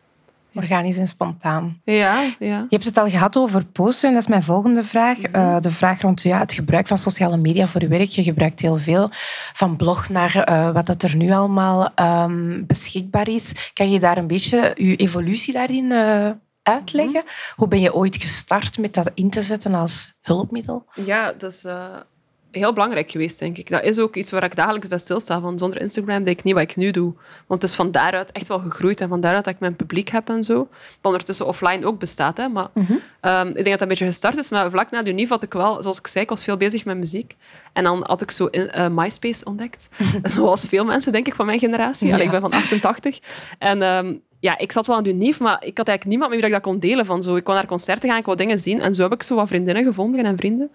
[0.54, 1.80] Organisch en spontaan.
[1.84, 2.58] Ja, ja.
[2.58, 5.18] Je hebt het al gehad over posten en dat is mijn volgende vraag.
[5.18, 5.34] Mhm.
[5.34, 8.08] Eh, de vraag rond ja, het gebruik van sociale media voor je werk.
[8.08, 9.10] Je gebruikt heel veel,
[9.52, 13.70] van blog naar eh, wat dat er nu allemaal ehm, beschikbaar is.
[13.74, 16.30] Kan je daar een beetje je evolutie daarin eh,
[16.62, 17.22] uitleggen?
[17.24, 17.54] Mhm.
[17.56, 20.84] Hoe ben je ooit gestart met dat in te zetten als hulpmiddel?
[20.94, 21.64] Ja, dat is
[22.52, 23.70] heel belangrijk geweest, denk ik.
[23.70, 25.40] Dat is ook iets waar ik dagelijks bij stilsta.
[25.40, 27.12] Van zonder Instagram denk ik niet wat ik nu doe.
[27.46, 29.00] Want het is van daaruit echt wel gegroeid.
[29.00, 30.54] En van daaruit dat ik mijn publiek heb en zo.
[30.54, 30.68] Dat
[31.02, 32.36] ondertussen offline ook bestaat.
[32.36, 32.48] Hè.
[32.48, 32.68] Maar
[33.20, 34.50] ehm, ik denk dat dat een beetje gestart is.
[34.50, 36.84] Maar vlak na de UNIF had ik wel, zoals ik zei, ik was veel bezig
[36.84, 37.36] met muziek.
[37.72, 39.88] En dan had ik zo in- eh, MySpace ontdekt.
[40.22, 42.06] Zoals veel mensen, denk ik, van mijn generatie.
[42.06, 42.12] Ja.
[42.12, 43.18] Allee, ik ben van 88.
[43.58, 46.38] En ehm, ja, ik zat wel aan de UNIF, maar ik had eigenlijk niemand met
[46.40, 47.06] wie ik dat kon delen.
[47.06, 47.36] Van zo.
[47.36, 48.80] Ik kon naar concerten gaan, ik wou dingen zien.
[48.80, 50.70] En zo heb ik zo wat vriendinnen gevonden en vrienden.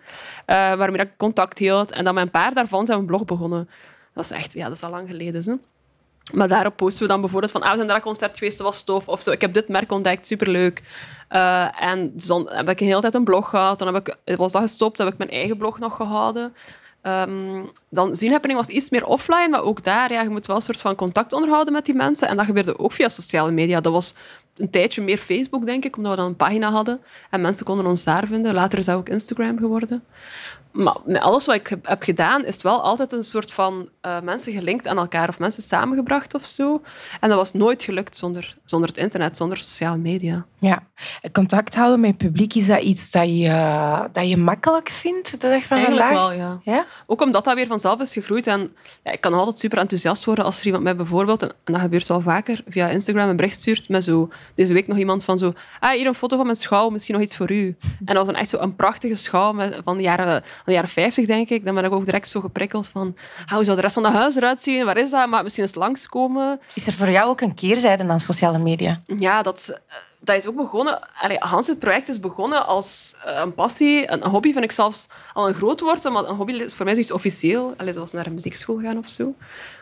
[0.45, 1.91] eh, waarmee ik contact hield.
[1.91, 3.69] En dan een paar daarvan zijn een blog begonnen.
[4.13, 5.43] Dat is echt, ja, dat is al lang geleden.
[5.43, 5.53] Hè.
[6.34, 8.67] Maar daarop posten we dan bijvoorbeeld van, ah, we zijn naar dat concert geweest, dat
[8.67, 9.08] was tof.
[9.08, 10.84] Of zo, ik heb dit merk ontdekt, superleuk.
[11.27, 13.80] Eh en dus dan heb ik een hele tijd een blog gehad.
[13.80, 16.53] Dan heb ik, was dat gestopt, heb ik mijn eigen blog nog gehouden.
[17.01, 20.55] Ehm, dan Zien Happening was iets meer offline, maar ook daar, ja, je moet wel
[20.55, 22.27] een soort van contact onderhouden met die mensen.
[22.27, 23.81] En dat gebeurde ook via sociale media.
[23.81, 24.13] Dat was
[24.55, 27.01] een tijdje meer Facebook, denk ik, omdat we dan een pagina hadden.
[27.29, 28.53] En mensen konden ons daar vinden.
[28.53, 30.03] Later is dat ook Instagram geworden.
[30.71, 34.53] Maar met alles wat ik heb- gedaan, is wel altijd een soort van eh, mensen
[34.53, 36.82] gelinkt aan elkaar of mensen samengebracht of zo.
[37.19, 40.45] En dat was nooit gelukt zonder, zonder het internet, zonder sociale media.
[40.60, 40.84] Ja,
[41.32, 45.47] contact houden met het publiek, is dat iets dat je, dat je makkelijk vindt de
[45.49, 46.60] dag van Eigenlijk wel, ja.
[46.63, 46.86] Ja?
[47.06, 48.47] Ook omdat dat weer vanzelf is gegroeid.
[48.47, 51.80] En ja, ik kan altijd super enthousiast worden als er iemand mij bijvoorbeeld, en dat
[51.82, 55.38] gebeurt wel vaker, via Instagram een bericht stuurt met zo, deze week nog iemand van
[55.38, 57.75] zo, ah, hier een foto van mijn schouw, misschien nog iets voor u.
[57.82, 60.89] En dat was dan echt zo een prachtige schouw met, van, de jaren, de jaren
[60.89, 61.65] 50, denk ik.
[61.65, 63.15] Dan ben ik ook direct zo geprikkeld van,
[63.46, 64.86] ah, hoe zou de rest van het huis eruit zien?
[64.86, 65.30] Waar is dat?
[65.30, 66.60] Maar misschien eens langskomen.
[66.74, 69.02] Is er voor jou ook een keerzijde aan sociale media?
[69.06, 71.00] Ja, dat, eh, dat is ook begonnen.
[71.22, 74.72] Allee, Hans, het project is begonnen als eh, een passie, een, een hobby vind ik
[74.72, 77.74] zelfs al een groot woord, maar een hobby is voor mij zoiets officieel.
[77.78, 79.34] Allee, zoals naar een muziekschool gaan of zo.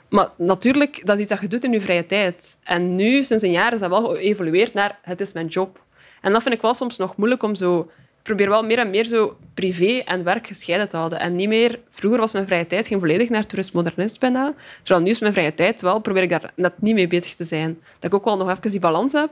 [0.10, 2.58] Maar natuurlijk, dat is iets dat je doet in je vrije tijd.
[2.64, 5.80] En nu, sinds een jaar, is dat wel geëvolueerd naar het is mijn job.
[6.22, 7.90] En dat vind ik wel soms nog moeilijk om zo...
[8.26, 11.20] Ik probeer wel meer en meer zo privé en werk gescheiden te houden.
[11.20, 11.80] En niet meer...
[11.90, 14.54] Vroeger was mijn vrije tijd ging volledig naar toerist-modernist bijna.
[14.82, 17.44] Terwijl nu is mijn vrije tijd wel, probeer ik daar net niet mee bezig te
[17.44, 17.80] zijn.
[18.00, 19.30] Dat ik ook wel nog even die balans heb.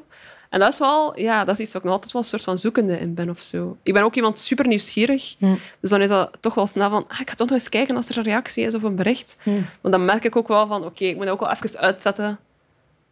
[0.50, 2.44] En dat is wel, ja, dat is iets dat ik nog altijd wel een soort
[2.44, 3.78] van zoekende in ben of zo.
[3.84, 5.36] Ik ben ook iemand super nieuwsgierig.
[5.80, 7.96] Dus dan is dat toch wel snel van, ah, ik ga toch nog eens kijken
[7.96, 9.38] als er een reactie is op een bericht.
[9.82, 12.40] Want dan merk ik ook wel van, oké, ik moet dat ook wel even uitzetten.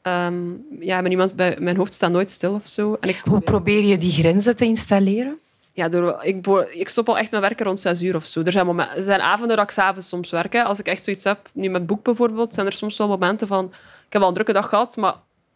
[0.01, 0.35] Ehm,
[0.79, 2.97] ja, met iemand bij mijn hoofd staat nooit stil of zo.
[2.99, 5.39] En ik Hoe probeer je die grenzen te installeren?
[5.73, 8.41] Ja, door, ik, ik stop al echt met werken rond zes uur of zo.
[8.41, 10.55] Er zijn, momen- er zijn avonden dat ik 's avonds soms werk.
[10.55, 13.65] Als ik echt zoiets heb, nu met boek bijvoorbeeld, zijn er soms wel momenten van...
[14.05, 15.13] Ik heb al een drukke dag gehad, maar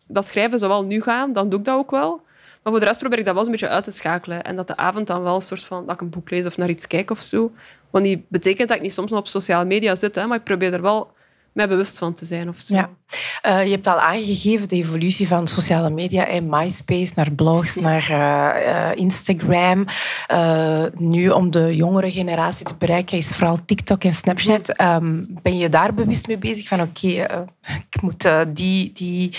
[0.07, 1.33] dat schrijven zou wel nu gaan.
[1.33, 2.21] Dan doe ik dat ook wel.
[2.63, 4.43] Maar voor de rest probeer ik dat wel een beetje uit te schakelen.
[4.43, 5.85] En dat de avond dan wel een soort van...
[5.85, 7.51] Dat ik een boek lees of naar iets kijk of zo.
[7.89, 10.43] Wat niet betekent dat ik niet soms nog op sociale media zit, hè, maar ik
[10.43, 11.11] probeer er wel
[11.55, 12.75] mij bewust van te zijn of zo.
[12.75, 12.89] Ja.
[13.41, 18.09] Eh, je hebt al aangegeven de evolutie van sociale media en MySpace naar blogs, naar
[18.09, 19.85] eh, eh, Instagram.
[20.93, 24.69] Nu, om de jongere generatie te bereiken, is vooral TikTok en Snapchat.
[24.69, 27.07] Ehm, ben je daar bewust mee bezig van, oké,
[27.89, 29.37] ik moet die, die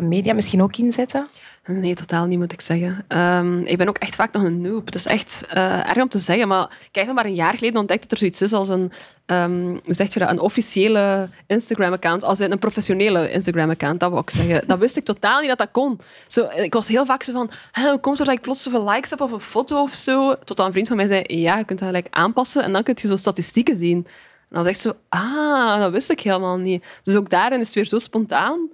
[0.00, 1.28] media misschien ook inzetten?
[1.66, 3.04] Nee, totaal niet, moet ik zeggen.
[3.08, 4.86] Ehm, ik ben ook echt vaak nog een noob.
[4.86, 7.80] Het is echt eh, erg om te zeggen, maar ik heb maar een jaar geleden
[7.80, 8.92] ontdekt dat er zoiets is als een,
[9.26, 14.30] ehm, hoe zeg je dat, een officiële Instagram-account, als een professionele Instagram-account, dat wou ik
[14.30, 14.62] zeggen.
[14.66, 16.00] Dat wist ik totaal niet dat dat kon.
[16.26, 18.88] Zo, ik was heel vaak zo van, "Hè, hoe komt het dat ik plots zoveel
[18.88, 20.38] likes heb op een foto of zo?
[20.44, 22.96] Tot een vriend van mij zei, ja, je kunt dat gelijk aanpassen en dan kun
[23.00, 24.06] je zo statistieken zien.
[24.48, 26.84] En dan dacht ik zo, ah, dat wist ik helemaal niet.
[27.02, 28.68] Dus ook daarin is het weer zo spontaan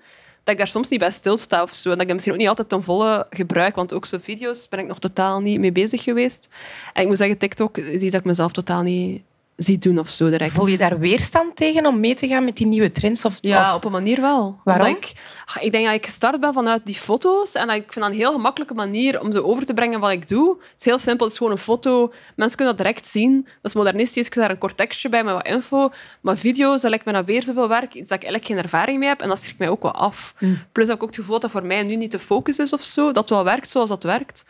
[0.50, 1.90] dat ik daar soms niet bij stilsta of zo.
[1.90, 3.74] En dat ik dat misschien ook niet altijd ten volle gebruik.
[3.74, 6.48] Want ook zo video's ben ik nog totaal niet mee bezig geweest.
[6.92, 9.22] En ik moet zeggen, TikTok is iets dat ik mezelf totaal niet
[9.62, 10.52] zie doen of zo direct.
[10.52, 13.24] Voel je daar weerstand tegen om mee te gaan met die nieuwe trends?
[13.24, 14.60] Of, Ja, of- op een manier wel.
[14.64, 14.86] Waarom?
[14.86, 15.12] Ik,
[15.46, 17.52] ach, ik denk dat ik gestart ben vanuit die foto's.
[17.54, 20.10] En dat ik vind dat een heel gemakkelijke manier om ze over te brengen wat
[20.10, 20.56] ik doe.
[20.70, 22.12] Het is heel simpel, het is gewoon een foto.
[22.36, 23.42] Mensen kunnen dat direct zien.
[23.44, 24.26] Dat is modernistisch.
[24.26, 25.90] Ik zet daar een kort tekstje bij met wat info.
[26.20, 27.94] Maar video's, dat lijkt me dan weer zoveel werk.
[27.94, 29.20] Iets dat ik eigenlijk geen ervaring mee heb.
[29.20, 30.34] En dat schrikt mij ook wel af.
[30.72, 32.82] Plus heb ik ook het gevoel dat voor mij nu niet de focus is of
[32.82, 33.06] zo.
[33.06, 34.44] Dat het wel werkt zoals dat werkt.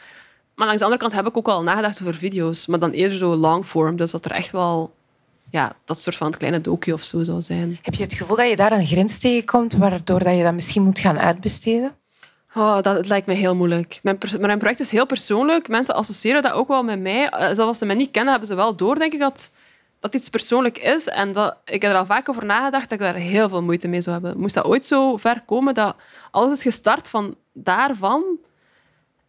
[0.54, 2.66] Maar langs de andere kant heb ik ook wel nagedacht over video's.
[2.66, 3.96] Maar dan eerder zo longform.
[3.96, 4.98] Dus dat er echt wel...
[5.50, 7.78] Ja, dat soort van kleine docu of zo zou zijn.
[7.82, 10.82] Heb je het gevoel dat je daar een grens tegenkomt waardoor dat je dat misschien
[10.82, 11.94] moet gaan uitbesteden?
[12.54, 14.00] Oh, dat lijkt me heel moeilijk.
[14.02, 15.68] Mijn, mijn project is heel persoonlijk.
[15.68, 17.28] Mensen associëren dat ook wel met mij.
[17.28, 19.50] Eh, Zelfs als ze mij niet kennen, hebben ze wel door, denk ik, dat
[20.00, 21.08] dat iets persoonlijk is.
[21.08, 23.88] En dat, ik heb er al vaak over nagedacht dat ik daar heel veel moeite
[23.88, 24.40] mee zou hebben.
[24.40, 25.96] Moest dat ooit zo ver komen dat
[26.30, 28.24] alles is gestart van daarvan.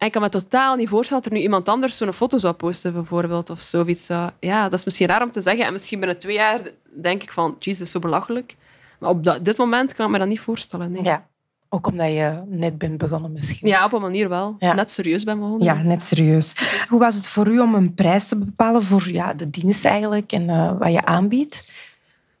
[0.02, 2.54] En ik kan me totaal niet voorstellen dat er nu iemand anders zo'n foto zou
[2.54, 4.06] posten, bijvoorbeeld, of zoiets.
[4.06, 5.66] zou- Ja, dat is misschien raar om te zeggen.
[5.66, 6.60] En misschien binnen twee jaar
[7.00, 8.56] denk ik van, jezus, zo belachelijk.
[8.98, 10.92] Maar op dat, dit moment kan ik me dat niet voorstellen.
[10.92, 11.02] Nee.
[11.02, 11.26] Ja.
[11.68, 13.68] Ook omdat je net bent begonnen misschien.
[13.68, 14.56] Ja, op een manier wel.
[14.58, 14.72] Ja.
[14.72, 15.64] Net serieus ben begonnen.
[15.64, 16.54] Ja, net serieus.
[16.88, 20.32] Hoe was het voor u om een prijs te bepalen voor ja, de dienst eigenlijk
[20.32, 21.70] en eh, wat je aanbiedt?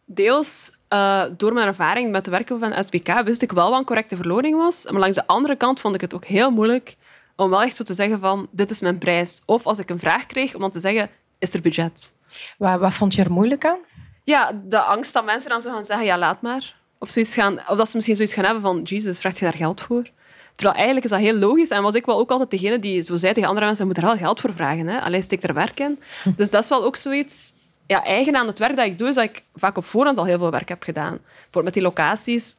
[0.04, 3.84] Deels eh, door mijn ervaring met het werken van SBK wist ik wel wat een
[3.84, 4.90] correcte verloning was.
[4.90, 6.96] Maar langs de andere kant vond ik het ook heel moeilijk
[7.36, 9.42] om wel echt zo te zeggen van dit is mijn prijs.
[9.46, 12.14] Of als ik een vraag kreeg, om dan te zeggen is er budget.
[12.58, 13.78] Wat, wat vond je er moeilijk aan?
[14.24, 16.74] Ja, de angst dat mensen dan zo gaan zeggen ja, laat maar.
[16.98, 19.54] Of, zoiets gaan, of dat ze misschien zoiets gaan hebben van Jesus, vraagt je daar
[19.54, 20.10] geld voor?
[20.54, 21.68] Terwijl eigenlijk is dat heel logisch.
[21.68, 24.02] En was ik wel ook altijd degene die zo zei tegen andere mensen, je moet
[24.02, 24.86] er wel geld voor vragen.
[24.86, 25.00] Hè?
[25.00, 26.00] Alleen steek er werk in.
[26.36, 27.52] Dus dat is wel ook zoiets
[27.86, 30.24] ja, eigen aan het werk dat ik doe, is dat ik vaak op voorhand al
[30.24, 31.18] heel veel werk heb gedaan.
[31.22, 32.54] Bijvoorbeeld met die locaties.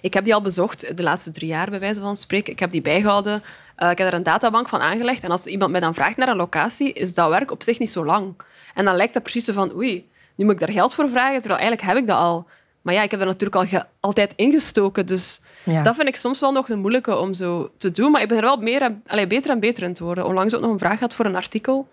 [0.00, 2.52] Ik heb die al bezocht de laatste drie jaar, bij wijze van spreken.
[2.52, 3.42] Ik heb die bijgehouden.
[3.82, 5.22] Eh, ik heb er een databank van aangelegd.
[5.22, 7.90] En als iemand mij dan vraagt naar een locatie, is dat werk op zich niet
[7.90, 8.34] zo lang.
[8.74, 11.40] En dan lijkt dat precies zo van, oei, nu moet ik daar geld voor vragen,
[11.40, 12.46] terwijl eigenlijk heb ik dat al.
[12.82, 15.06] Maar ja, ik heb er natuurlijk al altijd ingestoken.
[15.06, 15.82] Dus Ja.
[15.82, 18.10] dat vind ik soms wel nog een moeilijke om zo te doen.
[18.10, 20.26] Maar ik ben er wel meer en, allee, beter en beter in te worden.
[20.26, 21.88] Onlangs ook nog een vraag gehad voor een artikel.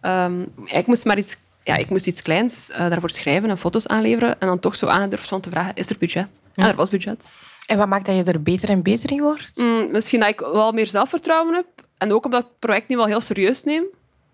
[0.00, 3.86] Ehm, ik moest maar iets, ja, ik moest iets kleins eh, daarvoor schrijven en foto's
[3.86, 4.40] aanleveren.
[4.40, 6.40] En dan toch zo aangedurfd van te vragen, is er budget?
[6.54, 7.28] En er was budget.
[7.66, 9.56] En wat maakt dat je er beter en beter in wordt?
[9.56, 11.66] Mm, misschien dat ik wel meer zelfvertrouwen heb.
[11.98, 13.84] En ook omdat ik het project nu wel heel serieus neem.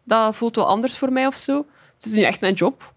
[0.05, 1.67] Dat voelt wel anders voor mij of zo.
[1.95, 2.93] Het is nu echt mijn job.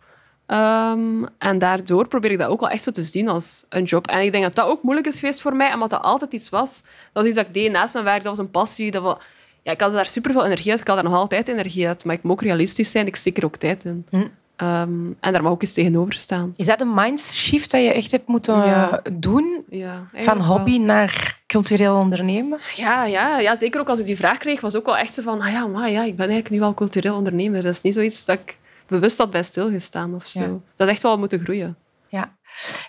[0.45, 4.07] Ehm, en daardoor probeer ik dat ook wel echt zo te zien als een job.
[4.07, 6.49] En ik denk dat dat ook moeilijk is geweest voor mij, omdat dat altijd iets
[6.49, 6.81] was.
[6.81, 8.91] Dat was iets dat ik deed naast mijn werk, dat was een passie.
[8.91, 9.17] Dat was,
[9.61, 12.03] ja, ik had daar superveel energie uit, ik had daar nog altijd energie uit.
[12.03, 14.05] Maar ik moet ook realistisch zijn, ik steek er ook tijd in.
[14.09, 14.27] Hm.
[14.61, 16.53] Ehm, en daar mag ook eens tegenover staan.
[16.55, 19.01] Is dat een mindshift dat je echt hebt moeten Ja.
[19.13, 19.63] doen?
[19.69, 20.45] Ja, Van wel.
[20.47, 22.59] hobby naar cultureel ondernemen?
[22.75, 25.21] Ja, ja, ja, zeker ook als ik die vraag kreeg, was ook wel echt zo
[25.21, 27.61] van, ah ja, maar ja, ik ben eigenlijk nu wel cultureel ondernemer.
[27.61, 30.39] Dat is niet zoiets dat ik bewust had bij stilgestaan of zo.
[30.39, 30.47] Ja.
[30.75, 31.75] Dat is echt wel moeten groeien.
[32.07, 32.35] Ja.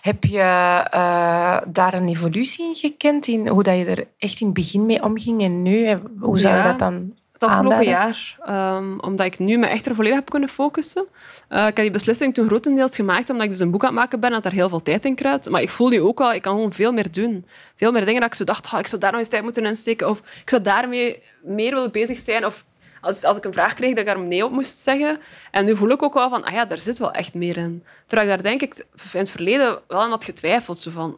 [0.01, 3.27] Heb je eh, daar een evolutie in gekend?
[3.27, 5.97] In hoe dat je er echt in het begin mee omging en nu?
[6.19, 7.13] Hoe zou je dat dan
[7.49, 11.05] Het afgelopen jaar, ehm, omdat ik nu me echt er volledig heb kunnen focussen.
[11.47, 13.97] Eh, ik heb die beslissing toen grotendeels gemaakt omdat ik dus een boek aan het
[13.97, 15.49] maken ben dat daar heel veel tijd in kruipt.
[15.49, 17.45] Maar ik voel nu ook wel, ik kan gewoon veel meer doen.
[17.75, 19.65] Veel meer dingen dat ik zo dacht, ah, ik zou daar nog eens tijd moeten
[19.65, 20.09] insteken.
[20.09, 22.45] Of ik zou daarmee meer willen bezig zijn.
[22.45, 22.65] Of
[23.01, 25.19] als, als ik een vraag kreeg, dat ik daar nee op moest zeggen.
[25.51, 27.83] En nu voel ik ook wel van, ah ja, daar zit wel echt meer in.
[28.05, 30.79] Terwijl ik daar denk ik in het verleden wel aan had getwijfeld.
[30.79, 31.17] Zo van,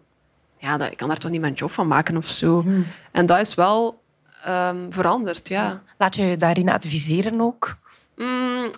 [0.58, 2.64] ja, dat, ik kan daar toch niet mijn job van maken of zo.
[3.12, 4.04] En dat is wel
[4.46, 5.82] ehm, veranderd, ja.
[5.98, 7.78] Laat je je daarin adviseren ook?
[8.16, 8.72] Mm,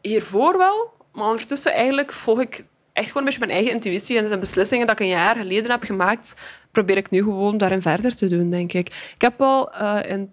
[0.00, 4.18] hiervoor wel, maar ondertussen eigenlijk volg ik echt gewoon een beetje mijn eigen intuïtie.
[4.18, 7.82] En zijn beslissingen dat ik een jaar geleden heb gemaakt, probeer ik nu gewoon daarin
[7.82, 8.86] verder te doen, denk ik.
[9.14, 10.32] Ik heb al eh, in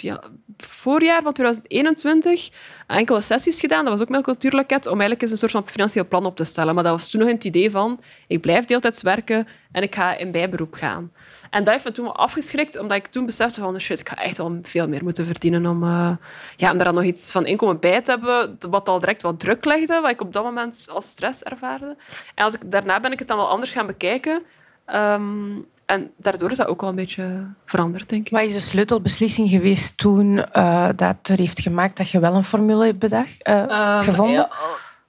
[0.00, 0.22] ja,
[0.56, 2.50] voorjaar van 2021
[2.86, 3.84] enkele sessies gedaan.
[3.84, 6.44] Dat was ook met Cultuurloket, om eigenlijk eens een soort van financieel plan op te
[6.44, 6.74] stellen.
[6.74, 10.16] Maar dat was toen nog het idee van, ik blijf deeltijds werken en ik ga
[10.16, 11.12] in bijberoep gaan.
[11.50, 14.16] En dat heeft me toen wel afgeschrikt, omdat ik toen besefte van, shit, ik ga
[14.16, 16.10] echt wel veel meer moeten verdienen om, eh,
[16.56, 19.40] ja, om daar dan nog iets van inkomen bij te hebben, wat al direct wat
[19.40, 21.96] druk legde, wat ik op dat moment als stress ervaarde.
[22.34, 24.42] En als ik, daarna ben ik het dan wel anders gaan bekijken.
[24.84, 25.58] Ehm,
[25.90, 28.32] en daardoor is dat ook wel een beetje veranderd, denk ik.
[28.32, 32.44] Wat is de sleutelbeslissing geweest toen eh, dat er heeft gemaakt dat je wel een
[32.44, 34.34] formule hebt bedacht, eh, Ehm, gevonden?
[34.34, 34.50] ja,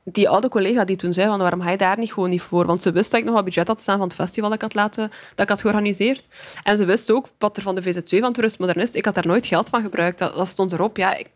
[0.04, 2.66] die oude collega die toen zei, van, waarom ga je daar niet gewoon niet voor?
[2.66, 4.62] Want ze wist dat ik nog wat budget had staan van het festival dat ik
[4.62, 6.26] had, laten, dat ik had georganiseerd.
[6.64, 9.28] En ze wist ook wat er van de VZ2 van Toerist Modernist, ik had daar
[9.28, 10.20] nooit geld van gebruikt.
[10.20, 10.98] Dat, dat stond erop.
[10.98, 11.28] Ja, ik,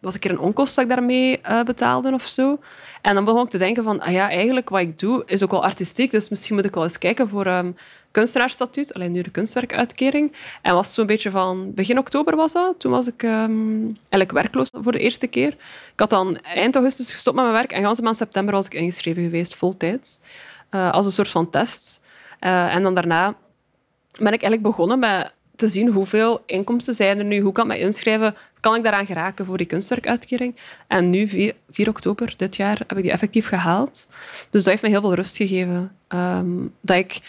[0.00, 2.58] was een keer een onkost dat ik daarmee eh, betaalde of zo.
[3.02, 5.50] En dan begon ik te denken van, ah ja, eigenlijk wat ik doe is ook
[5.50, 7.70] wel artistiek, dus misschien moet ik wel eens kijken voor ehm
[8.12, 10.32] kunstenaarsstatuut, alleen nu de kunstwerkuitkering.
[10.62, 14.70] En was zo'n beetje van, begin oktober was dat, toen was ik ehm, eigenlijk werkloos
[14.82, 15.52] voor de eerste keer.
[15.92, 18.74] Ik had dan eind augustus gestopt met mijn werk en ganse maand september was ik
[18.74, 20.18] ingeschreven geweest, voltijds,
[20.68, 22.00] eh, als een soort van test.
[22.38, 23.34] Eh, en dan daarna
[24.12, 27.76] ben ik eigenlijk begonnen met te zien hoeveel inkomsten zijn er nu, hoe kan ik
[27.76, 30.56] me inschrijven, kan ik daaraan geraken voor die kunstwerkuitkering.
[30.86, 34.08] En nu, 4, 4 oktober dit jaar, heb ik die effectief gehaald.
[34.50, 35.96] Dus dat heeft me heel veel rust gegeven.
[36.08, 36.46] Ehm,
[36.80, 37.20] dat ik,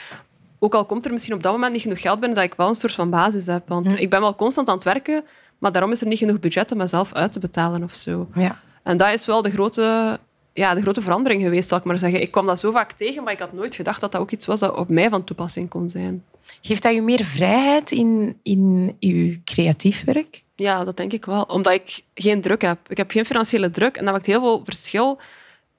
[0.64, 2.68] ook al komt er misschien op dat moment niet genoeg geld binnen, dat ik wel
[2.68, 3.68] een soort van basis heb.
[3.68, 5.24] Want ik ben wel constant aan het werken,
[5.58, 8.28] maar daarom is er niet genoeg budget om mezelf uit te betalen of zo.
[8.36, 8.60] Ja.
[8.84, 10.20] En dat is wel de grote,
[10.54, 12.22] ja, de grote verandering geweest, zal ik maar zeggen.
[12.22, 14.46] Ik kwam dat zo vaak tegen, maar ik had nooit gedacht dat dat ook iets
[14.46, 16.24] was dat op mij van toepassing kon zijn.
[16.62, 20.44] Geeft dat je meer vrijheid in, in je creatief werk?
[20.56, 21.44] Ja, dat denk ik wel.
[21.44, 22.78] Omdat ik geen druk heb.
[22.88, 25.18] Ik heb geen financiële druk en dat maakt heel veel verschil.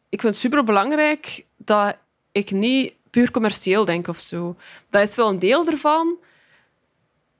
[0.08, 1.96] Ik vind het superbelangrijk dat
[2.32, 4.56] ik niet puur commercieel denk of zo.
[4.90, 6.16] Dat is wel een deel ervan.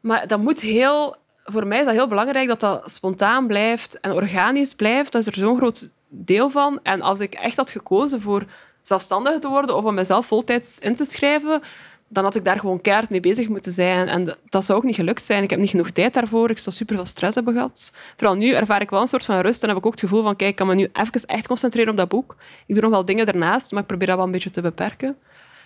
[0.01, 1.17] Maar dat moet heel...
[1.45, 5.13] Voor mij is dat heel belangrijk dat dat spontaan blijft en organisch blijft.
[5.13, 6.81] Dat is er zo'n groot deel van.
[6.83, 8.45] En als ik echt had gekozen voor
[8.83, 11.63] zelfstandig te worden of om mezelf voltijds in te schrijven,
[12.09, 14.09] dan had ik daar gewoon keihard mee bezig moeten zijn.
[14.09, 15.43] En dat zou ook niet gelukt zijn.
[15.43, 16.51] Ik heb niet genoeg tijd daarvoor.
[16.51, 17.93] Ik zou super veel stress hebben gehad.
[18.17, 20.23] Vooral nu ervaar ik wel een soort van rust en heb ik ook het gevoel
[20.23, 22.37] van, kijk, ik kan me nu even echt concentreren op dat boek.
[22.67, 25.17] Ik doe nog wel dingen ernaast, maar ik probeer dat wel een beetje te beperken.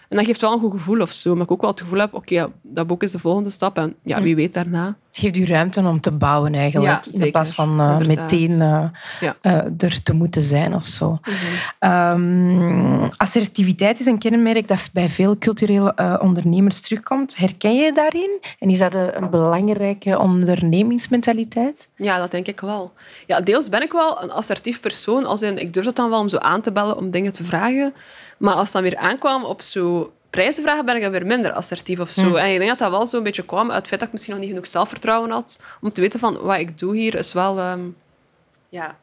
[0.08, 1.34] En dat geeft wel een goed gevoel of zo.
[1.34, 3.76] Maar ik ook wel het gevoel heb, oké, dat boek is de volgende stap.
[3.76, 4.98] En ja, wie weet daarna.
[5.12, 7.04] Geeft u ruimte om te bouwen eigenlijk.
[7.10, 8.84] Ja, in plaats van uh, meteen uh,
[9.20, 9.36] Ja.
[9.42, 11.18] uh, er te moeten zijn of zo.
[11.80, 17.36] Um, assertiviteit is een kenmerk dat bij veel culturele ondernemers terugkomt.
[17.36, 18.40] Herken je daarin?
[18.58, 21.88] En is dat een, een belangrijke ondernemingsmentaliteit?
[21.96, 22.92] Ja, dat denk ik wel.
[23.26, 25.26] Ja, deels ben ik wel een assertief persoon.
[25.26, 27.44] Als in, ik durf het dan wel om zo aan te bellen om dingen te
[27.44, 27.94] vragen.
[28.38, 31.52] Maar als het dan weer aankwam op zo prijzen vragen, ben ik dan weer minder
[31.52, 32.22] assertief of zo.
[32.22, 32.36] Hmm.
[32.36, 34.34] En ik denk dat dat wel zo'n beetje kwam uit het feit dat ik misschien
[34.34, 37.58] nog niet genoeg zelfvertrouwen had om te weten van wat ik doe hier is wel
[37.58, 37.80] ehm,
[38.68, 38.96] ja,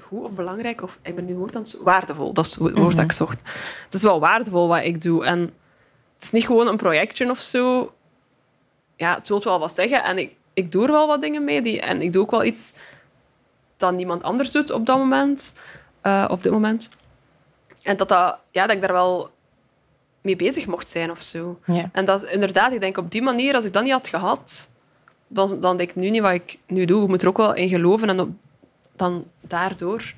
[0.00, 0.82] goed of belangrijk.
[0.82, 2.32] Of ik ben nu woord aan het waardevol.
[2.32, 3.38] Dat is het woord dat ik zocht.
[3.84, 5.24] Het is wel waardevol wat ik doe.
[5.24, 5.40] En
[6.14, 7.92] het is niet gewoon een projectje of zo.
[8.96, 10.04] Ja, het wil wel wat zeggen.
[10.04, 11.62] En ik, ik doe er wel wat dingen mee.
[11.62, 12.72] Die, en ik doe ook wel iets
[13.76, 15.54] dat niemand anders doet op dat moment.
[16.00, 16.88] eh, op dit moment.
[17.82, 19.30] En dat, dat, ja, dat ik daar wel
[20.22, 21.58] mee bezig mocht zijn of zo.
[21.66, 21.90] Ja.
[21.92, 24.68] En dat is inderdaad, ik denk op die manier, als ik dat niet had gehad,
[25.28, 27.02] dan, dan denk ik nu niet wat ik nu doe.
[27.02, 28.30] Ik moet er ook wel in geloven en op-
[28.96, 30.14] dan daardoor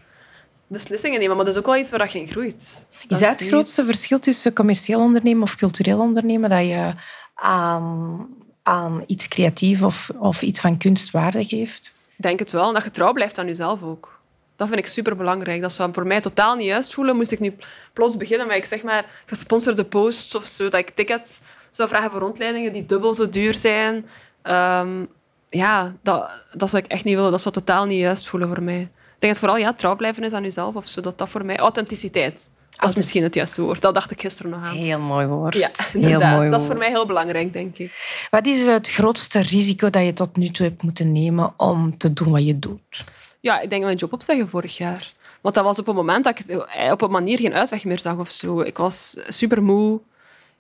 [0.67, 1.37] beslissingen nemen.
[1.37, 2.87] Maar dat is ook wel iets waar je in groeit.
[3.09, 6.51] Is dat het niet- grootste verschil tussen commercieel ondernemen of cultureel ondernemen?
[6.51, 6.93] Dat je
[7.35, 8.27] aan,
[8.63, 11.95] aan iets creatief of, of iets van kunst waarde geeft?
[12.17, 12.69] Ik denk het wel.
[12.69, 14.20] En dat je trouw blijft aan jezelf ook.
[14.61, 15.61] Dat vind ik super belangrijk.
[15.61, 17.17] Dat zou voor mij totaal niet juist voelen.
[17.17, 17.55] Moest ik nu
[17.93, 22.11] plots beginnen met ik zeg maar, gesponsorde posts of zo, dat ik tickets zou vragen
[22.11, 24.07] voor rondleidingen die dubbel zo duur zijn.
[24.43, 25.05] Ehm,
[25.51, 27.31] ja, dat, dat zou ik echt niet willen.
[27.31, 28.81] Dat zou totaal niet juist voelen voor mij.
[28.81, 31.01] Ik denk dat vooral ja, trouw blijven is aan jezelf of zo.
[31.01, 31.57] Dat dat voor mij...
[31.57, 32.51] Authenticiteit.
[32.71, 33.81] Dat is misschien het juiste woord.
[33.81, 34.77] Dat dacht ik gisteren nog aan.
[34.77, 35.55] Heel mooi woord.
[35.55, 38.27] Ja, heel mooi dat is voor mij heel belangrijk, denk ik.
[38.31, 42.13] Wat is het grootste risico dat je tot nu toe hebt moeten nemen om te
[42.13, 43.05] doen wat je doet?
[43.41, 45.13] Ja, ik denk mijn job opzeggen vorig jaar.
[45.41, 47.99] Want dat was op een moment dat ik eh, op een manier geen uitweg meer
[47.99, 48.61] zag of zo.
[48.61, 50.01] Ik was super moe.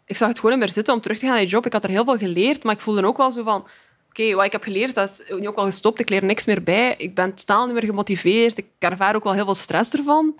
[0.05, 1.67] Ik zag het gewoon niet meer zitten om terug te gaan naar die job.
[1.67, 3.67] Ik had er heel veel geleerd, maar ik voelde ook wel zo van...
[4.09, 6.01] Oké, wat ik heb geleerd, dat is nu ook wel gestopt.
[6.01, 6.95] Ik leer niks meer bij.
[6.97, 8.59] Ik ben totaal niet meer gemotiveerd.
[8.59, 10.35] Ik ervaar ook wel heel veel stress ervan.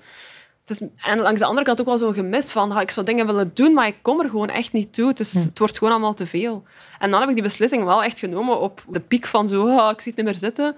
[0.61, 2.73] Het is, en langs de andere kant ook wel zo'n gemis van...
[2.73, 5.09] ah, ik zou dingen willen doen, maar ik kom er gewoon echt niet toe.
[5.09, 6.65] Het, is, het wordt gewoon allemaal te veel.
[6.99, 9.77] En dan heb ik die beslissing wel echt genomen op de piek van zo...
[9.77, 10.77] ah, ik zie het niet meer zitten.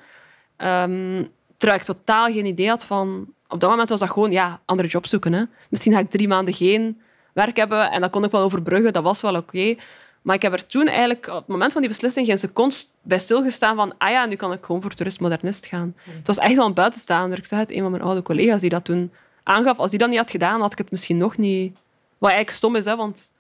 [0.57, 1.25] Ehm,
[1.63, 3.27] terwijl ik totaal geen idee had van...
[3.49, 5.33] Op dat moment was dat gewoon, ja, andere job zoeken.
[5.33, 5.43] Hè.
[5.69, 7.01] Misschien ga ik drie maanden geen
[7.33, 8.93] werk hebben en dat kon ik wel overbruggen.
[8.93, 9.77] Dat was wel oké.
[10.23, 13.19] Maar ik heb er toen eigenlijk, op het moment van die beslissing, geen seconde bij
[13.19, 15.95] stilgestaan van ah ja, nu kan ik gewoon voor toerist-modernist gaan.
[16.05, 17.39] Het was echt wel een buitenstaander.
[17.39, 19.79] Ik zeg het, een van mijn oude collega's die dat toen aangaf.
[19.79, 21.77] Als die dat niet had gedaan, had ik het misschien nog niet...
[22.19, 23.33] Wat eigenlijk stom is, hè, want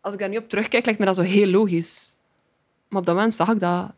[0.00, 2.16] als ik daar nu op terugkijk, lijkt me dat zo heel logisch.
[2.88, 3.90] Maar op dat moment zag ik dat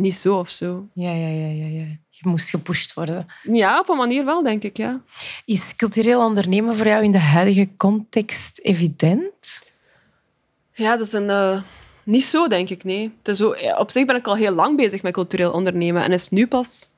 [0.00, 0.88] niet zo of zo.
[0.94, 1.86] Ja, ja, ja, ja, ja.
[2.08, 3.26] Je moest gepusht worden.
[3.42, 5.00] Ja, op een manier wel, denk ik, ja.
[5.44, 9.62] Is cultureel ondernemen voor jou in de huidige context evident?
[10.72, 11.62] Ja, dat is een, eh,
[12.02, 13.12] niet zo, denk ik, nee.
[13.18, 13.40] Het is
[13.76, 16.88] op zich ben ik al heel lang bezig met cultureel ondernemen en is nu pas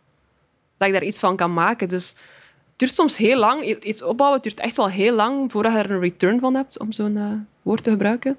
[0.77, 1.89] dat ik daar iets van kan maken.
[1.89, 3.85] Dus het duurt soms heel lang.
[3.85, 6.79] Iets opbouwen het duurt echt wel heel lang voordat je er een return van hebt,
[6.79, 8.39] om zo'n eh, woord te gebruiken.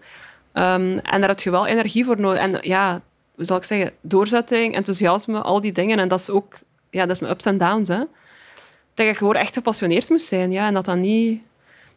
[0.53, 2.39] Ehm, en daar heb je wel energie voor nodig.
[2.39, 3.01] En ja,
[3.35, 5.99] hoe zal ik zeggen, doorzetting, enthousiasme, al die dingen.
[5.99, 8.03] En dat is ook, ja, dat is mijn ups en downs, hè.
[8.93, 10.67] Dat je gewoon echt gepassioneerd moet zijn, ja.
[10.67, 11.41] En dat dat niet...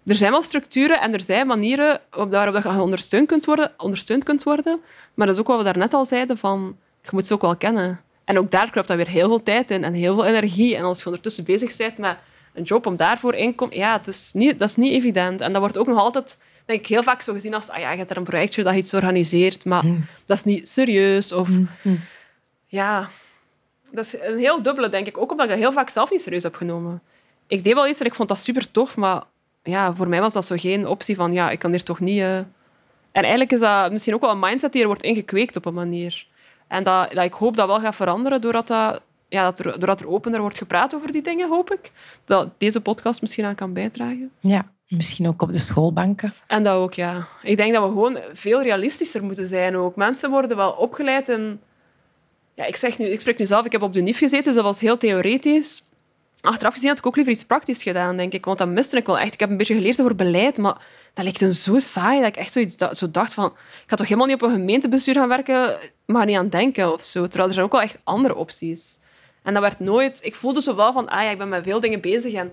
[0.07, 4.25] Er zijn wel structuren en er zijn manieren waarop dat je ondersteund kunt, worden, ondersteund
[4.25, 4.81] kunt worden.
[5.15, 7.57] Maar dat is ook wat we daarnet al zeiden, van, je moet ze ook wel
[7.57, 8.01] kennen.
[8.25, 10.77] En ook daar kruipt dan weer heel veel tijd in en heel veel energie.
[10.77, 12.17] En als je ondertussen bezig bent met
[12.55, 13.77] een job om daarvoor inkomen...
[13.77, 15.41] Ja, het is niet, dat is niet evident.
[15.41, 17.69] En dat wordt ook nog altijd, denk ik, heel vaak zo gezien als...
[17.69, 19.85] Ah ja, je hebt er een projectje dat je iets organiseert, maar
[20.25, 21.33] dat is niet serieus.
[21.33, 21.49] Of
[22.67, 23.09] ja,
[23.91, 25.19] dat is een heel dubbele, denk ik.
[25.19, 27.03] Ook omdat ik dat heel vaak zelf niet serieus heb genomen.
[27.47, 29.23] Ik deed wel iets en ik vond dat super tof, maar
[29.63, 32.21] ja, voor mij was dat zo geen optie van, ja, ik kan hier toch niet...
[32.21, 32.37] eh.
[33.13, 35.75] En eigenlijk is dat misschien ook wel een mindset die er wordt ingekweekt op een
[35.75, 36.27] manier.
[36.69, 40.01] En dat, dat ik hoop dat wel gaat veranderen doordat, dat, ja, dat er, doordat
[40.01, 41.93] er opener wordt gepraat over die dingen, hoop ik.
[42.25, 44.31] Dat deze podcast misschien aan kan bijdragen.
[44.41, 46.33] Ja, misschien ook op de schoolbanken.
[46.47, 47.27] En dat ook, ja.
[47.43, 49.97] Ik denk dat we gewoon veel realistischer moeten zijn ook.
[49.97, 51.61] Mensen worden wel opgeleid in...
[52.55, 54.55] Ja, ik, zeg nu, ik spreek nu zelf, ik heb op de NIF gezeten, dus
[54.55, 55.85] dat was heel theoretisch.
[56.41, 58.45] Achteraf gezien had ik ook liever iets praktisch gedaan, denk ik.
[58.45, 59.35] Want dat miste ik wel echt.
[59.35, 60.77] Ik heb een beetje geleerd over beleid, maar
[61.15, 63.47] dat lijkt me zo saai dat ik echt zoiets da- zo dacht van...
[63.47, 65.79] Ik ga toch helemaal niet op een gemeentebestuur gaan werken?
[66.07, 67.23] maar niet aan denken of zo.
[67.27, 68.99] Terwijl er zijn ook wel echt andere opties.
[69.47, 70.19] En dat werd nooit...
[70.23, 72.47] Ik voelde zo wel van, ah ja, ik ben met veel dingen bezig en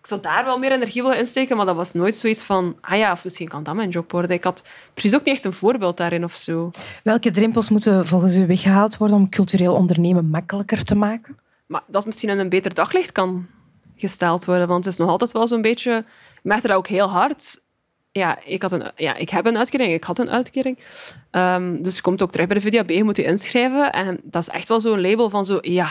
[0.00, 2.98] ik zou daar wel meer energie willen insteken, maar dat was nooit zoiets van, ah
[2.98, 4.30] ja, of misschien kan dat mijn job worden.
[4.30, 6.70] Ik had precies ook niet echt een voorbeeld daarin of zo.
[7.02, 11.38] Welke drempels moeten volgens u weggehaald worden om cultureel ondernemen makkelijker te maken?
[11.66, 13.46] Maar dat misschien in een beter daglicht kan
[13.96, 16.04] gesteld worden, want het is nog altijd wel zo'n beetje...
[16.34, 17.60] Ik merkte dat ook heel hard.
[18.12, 20.78] Ja, ik, had een, ja, ik heb een uitkering, ik had een uitkering.
[21.30, 23.92] Um, dus je komt ook terug bij de VDAB, je moet je inschrijven.
[23.92, 25.88] En dat is echt wel zo'n label van zo, ja,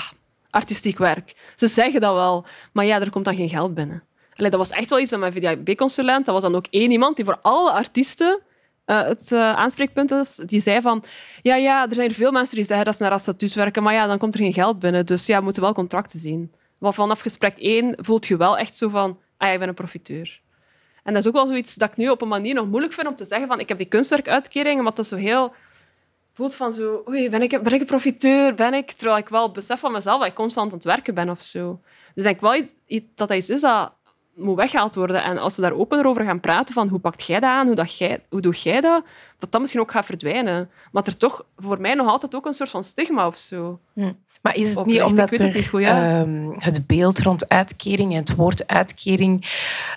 [0.50, 1.34] artistiek werk.
[1.56, 4.04] Ze zeggen dat wel, maar ja, er komt dan geen geld binnen.
[4.36, 6.26] Dat was echt wel iets aan mijn VDAB-consulent.
[6.26, 8.42] Dat was dan ook één iemand die voor alle artiesten
[8.86, 10.36] uh, het uh, aanspreekpunt is.
[10.36, 11.04] Die zei van,
[11.42, 13.94] ja, ja, er zijn hier veel mensen die zeggen dat ze naar statuut werken, maar
[13.94, 15.06] ja, dan komt er geen geld binnen.
[15.06, 16.52] Dus ja, we moeten wel contracten zien.
[16.78, 20.42] Maar vanaf gesprek één voelt je wel echt zo van, ah ik ben een profiteur.
[21.04, 23.08] En dat is ook wel zoiets dat ik nu op een manier nog moeilijk vind
[23.08, 25.54] om te zeggen van, ik heb die kunstwerkuitkering, maar dat is zo heel
[26.34, 28.54] voelt van zo, oei, ben ik, ben ik een profiteur?
[28.54, 28.92] Ben ik?
[28.92, 31.80] Terwijl ik wel besef van mezelf dat ik constant aan het werken ben of zo.
[32.16, 32.72] Dus denk wel iets,
[33.16, 33.94] dat dat iets is dat
[34.40, 35.24] moet weggehaald worden.
[35.24, 37.76] En als we daar open over gaan praten van hoe pakt jij dat aan, hoe,
[37.76, 39.04] dat jij, hoe doe jij dat,
[39.38, 40.70] dat dat misschien ook gaat verdwijnen.
[40.92, 43.80] Maar er toch voor mij nog altijd ook een soort van stigma of zo.
[43.94, 44.12] Hm.
[44.42, 46.20] Maar is het niet omdat het, niet goed, ja.
[46.20, 49.46] um, het beeld rond uitkering en het woord uitkering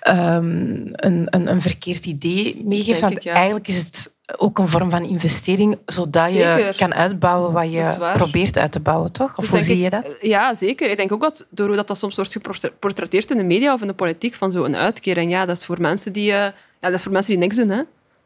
[0.08, 3.22] um, een, een, een, verkeerd idee meegeeft?
[3.22, 3.32] Ja.
[3.32, 6.66] eigenlijk is het ook een vorm van investering, zodat zeker.
[6.66, 9.30] je kan uitbouwen wat je probeert uit te bouwen, toch?
[9.36, 10.16] Of dus hoe zie je dat?
[10.20, 10.90] Ja, zeker.
[10.90, 13.80] Ik denk ook dat door hoe dat, dat soms wordt geportretteerd in de media of
[13.80, 16.92] in de politiek, van zo'n uitkering, ja, dat is voor mensen die, uh, ja, dat
[16.92, 17.68] is voor mensen die niks doen.
[17.68, 17.82] Hè.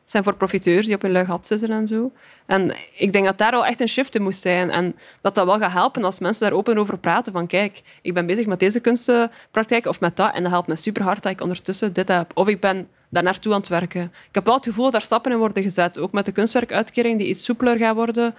[0.06, 2.12] Zijn voor profiteurs die op hun lui gat zitten en zo.
[2.46, 4.70] En ik denk dat daar wel echt een shift in moest zijn.
[4.70, 7.32] En dat dat wel gaat helpen als mensen daar open over praten.
[7.32, 10.34] Van kijk, ik ben bezig met deze kunstpraktijk of met dat.
[10.34, 12.30] En dat helpt me super hard dat ik ondertussen dit heb.
[12.34, 14.02] Of ik ben daar naartoe aan het werken.
[14.28, 15.98] Ik heb wel het gevoel dat daar stappen in worden gezet.
[15.98, 18.34] Ook met de kunstwerkuitkering die iets soepeler gaat worden.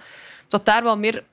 [0.48, 1.24] Dat daar wel meer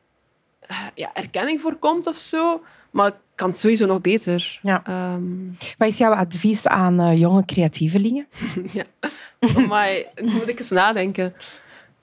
[0.59, 2.61] eh, ja, erkenning voor komt of zo.
[2.95, 4.59] Maar het kan sowieso nog beter.
[4.61, 5.13] Ja.
[5.13, 5.57] Um...
[5.77, 8.27] Wat is jouw advies aan uh, jonge creatievelingen?
[8.73, 8.83] ja,
[9.67, 11.33] maar moet ik eens nadenken.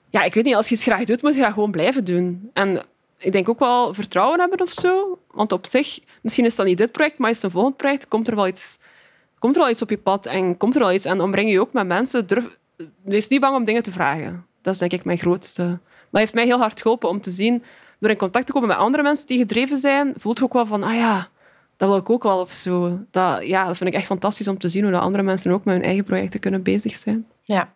[0.09, 2.49] Ja, ik weet niet, als je iets graag doet, moet je dat gewoon blijven doen.
[2.53, 2.81] En
[3.17, 5.19] ik denk ook wel vertrouwen hebben of zo.
[5.31, 8.07] Want op zich, misschien is dat niet dit project, maar is het een volgend project,
[8.07, 8.79] komt er wel iets
[9.39, 11.59] komt er al iets op je pad en komt er al iets en omring je
[11.59, 12.27] ook met mensen.
[12.27, 12.57] Durf,
[13.03, 14.45] wees niet bang om dingen te vragen.
[14.61, 15.63] Dat is denk ik mijn grootste.
[16.11, 17.63] Dat heeft mij heel hard geholpen om te zien,
[18.03, 20.65] door in contact te komen met andere mensen die gedreven zijn, voelt je ook wel
[20.65, 21.27] van, ah ja,
[21.77, 22.99] dat wil ik ook wel of zo.
[23.11, 25.65] Dat, ja, dat vind ik echt fantastisch om te zien hoe dat andere mensen ook
[25.65, 27.25] met hun eigen projecten kunnen bezig zijn.
[27.43, 27.73] Ja.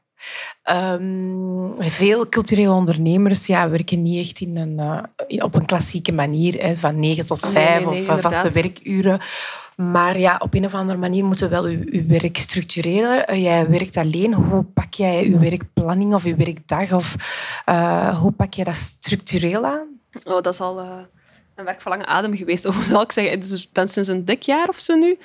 [0.94, 4.80] Um, veel culturele ondernemers ja, werken niet echt in een,
[5.28, 8.52] uh, op een klassieke manier, hè, van 9 tot 5 nee, nee, nee, of vaste
[8.52, 9.20] werkuren.
[9.76, 13.34] Maar ja, op een of andere manier moeten we wel je, werk structureren.
[13.34, 14.34] Uh, jij werkt alleen.
[14.34, 16.94] Hoe pak jij je werkplanning of je werkdag?
[16.94, 17.16] Of
[17.70, 19.88] uh, hoe pak je dat structureel aan?
[20.24, 20.98] Oh, dat is al uh,
[21.56, 22.66] een werk van lange adem geweest.
[22.70, 23.40] Of ik zeggen?
[23.40, 25.18] Dus ben sinds een dik jaar of zo nu.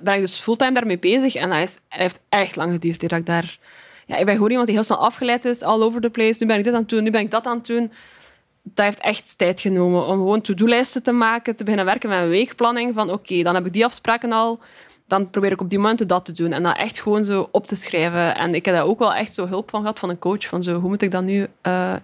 [0.00, 1.34] ben ik dus fulltime daarmee bezig.
[1.34, 3.00] En dat, is, heeft echt lang geduurd.
[3.00, 3.58] Dat ik daar...
[4.06, 5.62] Ja, ik ben gewoon iemand die heel snel afgeleid is.
[5.62, 6.36] All over the place.
[6.40, 7.02] Nu ben ik dit aan het doen.
[7.02, 7.92] Nu ben ik dat aan het doen
[8.62, 12.28] dat heeft echt tijd genomen om gewoon to-do-lijsten te maken, te beginnen werken met een
[12.28, 14.60] weekplanning van oké, dan heb ik die afspraken al,
[15.10, 17.66] dan probeer ik op die momenten dat te doen en dat echt gewoon zo op
[17.66, 18.36] te schrijven.
[18.36, 20.62] En ik heb daar ook wel echt zo hulp van gehad van een coach, van
[20.62, 21.48] zo, hoe moet ik dat nu uh,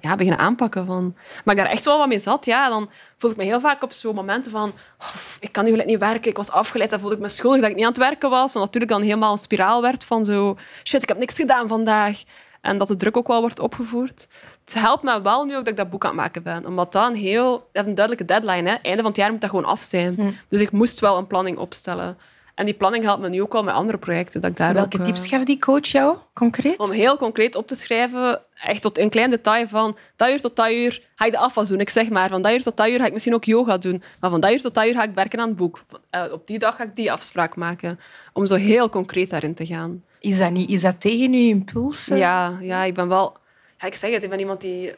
[0.00, 0.86] ja, beginnen aanpakken?
[0.86, 3.60] Van, maar ik daar echt wel wat mee zat, ja, dan voel ik me heel
[3.60, 7.00] vaak op zo'n momenten van oh, ik kan nu niet werken, ik was afgeleid, dan
[7.00, 9.32] voelde ik me schuldig dat ik niet aan het werken was, wat natuurlijk dan helemaal
[9.32, 12.22] een spiraal werd van zo shit, ik heb niks gedaan vandaag.
[12.60, 14.26] En dat de druk ook wel wordt opgevoerd
[14.66, 16.66] het helpt me wel nu ook dat ik dat boek aan het maken ben.
[16.66, 17.68] Omdat dat een heel...
[17.72, 18.70] Dat een duidelijke deadline.
[18.70, 18.74] Hè.
[18.74, 20.14] Einde van het jaar moet dat gewoon af zijn.
[20.14, 20.30] Hm.
[20.48, 22.18] Dus ik moest wel een planning opstellen.
[22.56, 24.40] En die planning helpt me nu ook wel met andere projecten.
[24.40, 26.78] Dat ik daar Welke ook, tips uh, gaf die coach jou, concreet?
[26.78, 30.56] Om heel concreet op te schrijven, echt tot een klein detail van dat uur tot
[30.56, 31.80] dat uur ga ik de afwas doen.
[31.80, 34.02] Ik zeg maar, van dat uur tot dat uur ga ik misschien ook yoga doen.
[34.20, 35.84] Maar van dat uur tot dat uur ga ik werken aan het boek.
[36.10, 38.00] Uh, op die dag ga ik die afspraak maken.
[38.32, 40.04] Om zo heel concreet daarin te gaan.
[40.20, 42.06] Is dat, niet, is dat tegen je impuls?
[42.06, 43.36] Ja, ja, ik ben wel
[43.80, 44.94] ja, ik zeg het, ik ben iemand die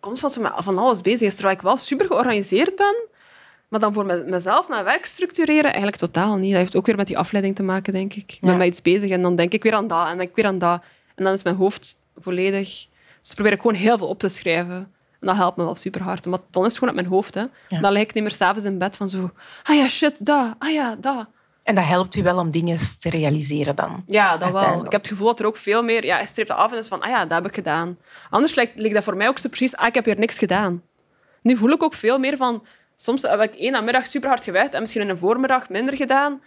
[0.00, 3.08] constant van alles bezig is, terwijl ik wel super georganiseerd ben.
[3.70, 6.50] Maar dan voor mezelf, mijn werk structureren, eigenlijk totaal niet.
[6.50, 8.32] Dat heeft ook weer met die afleiding te maken, denk ik.
[8.32, 10.28] Ik ben met iets bezig en dan denk ik weer aan dat en dan denk
[10.28, 10.82] ik weer aan dat.
[11.14, 12.86] En dan is mijn hoofd volledig...
[13.20, 14.74] Dus probeer ik gewoon heel veel op te schrijven.
[15.20, 16.26] En dat helpt me wel super hard.
[16.26, 17.34] Maar dan is het gewoon uit mijn hoofd.
[17.34, 17.44] Hè.
[17.80, 19.30] Dan lig ik niet meer s'avonds in bed van zo...
[19.62, 20.54] Ah ja, shit, dat.
[20.58, 21.26] Ah ja, dat.
[21.62, 24.02] En dat helpt u wel om dingen te realiseren dan?
[24.06, 24.84] Ja, dat wel.
[24.84, 26.04] Ik heb het gevoel dat er ook veel meer...
[26.04, 27.98] Ja, je streept af en is van, ah ja, dat heb ik gedaan.
[28.30, 30.82] Anders lijkt, dat voor mij ook zo precies, ah, ik heb hier niks gedaan.
[31.42, 32.62] Nu voel ik ook veel meer van...
[33.02, 36.40] Soms heb ik één namiddag super hard gewerkt en misschien in een voormiddag minder gedaan.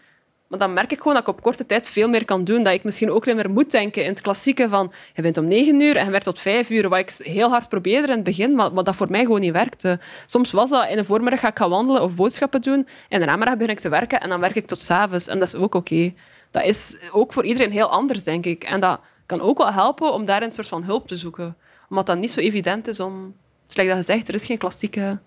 [0.48, 2.64] Maar dan merk ik gewoon dat ik op korte tijd veel meer kan doen.
[2.64, 5.48] Dat ik misschien ook niet meer moet denken in het klassieke van je bent om
[5.48, 6.90] negen uur en je werkt tot vijf uur.
[6.90, 10.00] Wat ik heel hard probeerde in het begin, maar, dat voor mij gewoon niet werkte.
[10.26, 12.88] Soms was dat in de voormiddag ga ik gaan wandelen of boodschappen doen.
[13.10, 15.28] En de namiddag begin ik te werken en dan werk ik tot s'avonds.
[15.28, 16.14] En dat is ook oké.
[16.52, 18.64] Dat is ook voor iedereen heel anders, denk ik.
[18.64, 21.58] En dat kan ook wel helpen om daar een soort van hulp te zoeken.
[21.90, 23.36] Omdat dat niet zo evident is om...
[23.68, 25.20] Slecht dat gezegd, er is geen klassieke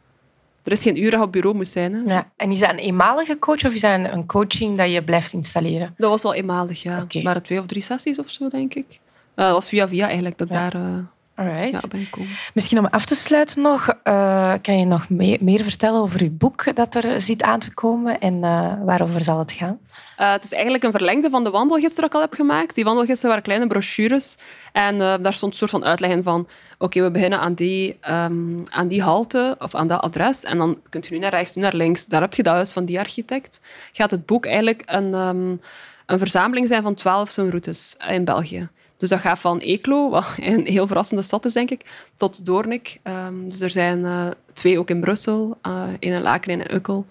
[0.67, 1.95] er is geen uur dat op bureau moet zijn.
[1.95, 2.15] Hè.
[2.15, 2.31] Ja.
[2.37, 5.95] En is dat een eenmalige coach of is dat een, coaching dat je blijft installeren?
[5.97, 7.03] Dat was wel eenmalig, ja.
[7.03, 7.23] Okay.
[7.23, 8.87] Maar twee of drie sessies of zo, denk ik.
[8.89, 10.77] Uh, dat was via via eigenlijk dat ik daar...
[10.77, 10.99] Uh,
[11.37, 11.73] Alright.
[11.83, 12.17] Ja, ben ik
[12.55, 16.31] Misschien om af te sluiten nog, uh, kan je nog mee, meer vertellen over je
[16.31, 18.41] boek dat er zit aan te komen en
[18.85, 19.79] waarover zal het gaan?
[20.21, 22.75] Uh, het is eigenlijk een verlengde van de wandelgids die ik al heb gemaakt.
[22.75, 24.39] Die wandelgidsen waren kleine brochures.
[24.73, 26.49] En uh, daar stond een soort van uitleg in van...
[26.79, 30.45] Oké, we beginnen aan die, um, aan die halte of aan dat adres.
[30.45, 32.07] En dan kunt u nu naar rechts, nu naar links.
[32.07, 33.61] Daar heb je dat huis van die architect.
[33.93, 35.61] Gaat het boek eigenlijk een, um,
[36.07, 38.69] een verzameling zijn van twaalf zo'n routes in België.
[38.97, 43.01] Dus dat gaat van Eeklo, wat een heel verrassende stad is, denk ik, tot Doornik.
[43.27, 46.75] Um, dus er zijn uh, twee ook in Brussel, uh, één in Laken en in
[46.75, 47.07] Ukkel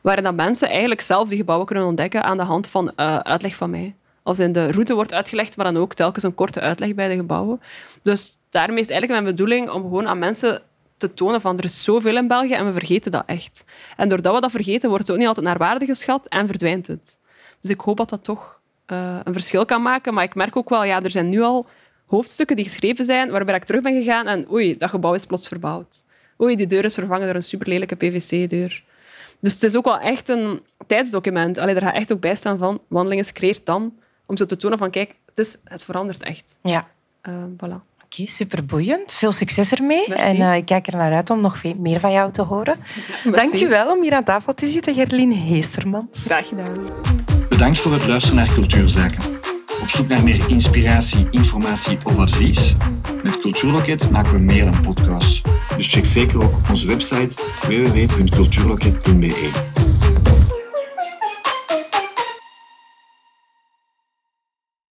[0.00, 3.54] waarin dat mensen eigenlijk zelf die gebouwen kunnen ontdekken aan de hand van uh, uitleg
[3.54, 3.94] van mij.
[4.22, 7.14] Als in de route wordt uitgelegd, maar dan ook telkens een korte uitleg bij de
[7.14, 7.60] gebouwen.
[8.02, 10.62] Dus daarmee is eigenlijk mijn bedoeling om gewoon aan mensen
[10.96, 13.64] te tonen van er is zoveel in België en we vergeten dat echt.
[13.96, 16.86] En doordat we dat vergeten, wordt het ook niet altijd naar waarde geschat en verdwijnt
[16.86, 17.18] het.
[17.60, 18.59] Dus ik hoop dat dat toch
[18.92, 20.14] uh, een verschil kan maken.
[20.14, 21.66] Maar ik merk ook wel, ja, er zijn nu al
[22.06, 25.48] hoofdstukken die geschreven zijn waarbij ik terug ben gegaan en oei, dat gebouw is plots
[25.48, 26.04] verbouwd.
[26.40, 28.82] Oei, die deur is vervangen door een superlelijke PVC-deur.
[29.40, 31.58] Dus het is ook wel echt een tijdsdocument.
[31.58, 33.94] Allee, er gaat echt ook bij staan van wandelingen creëert dan,
[34.26, 36.58] om zo te tonen van kijk, het, is, het verandert echt.
[36.62, 36.88] Ja.
[37.28, 37.88] Uh, voilà.
[38.04, 39.12] Oké, superboeiend.
[39.12, 40.14] Veel succes ermee.
[40.14, 42.78] En uh, ik kijk er naar uit om nog meer van jou te horen.
[43.32, 46.24] Dank je wel om hier aan tafel te zitten, Gerlien Heestermans.
[46.24, 47.29] Graag gedaan.
[47.60, 49.22] Bedankt voor het luisteren naar Cultuurzaken.
[49.82, 52.76] Op zoek naar meer inspiratie, informatie of advies?
[53.22, 55.42] Met Cultuurloket maken we meer dan podcasts.
[55.76, 57.36] Dus check zeker ook onze website
[57.68, 59.79] www.cultuurloket.be.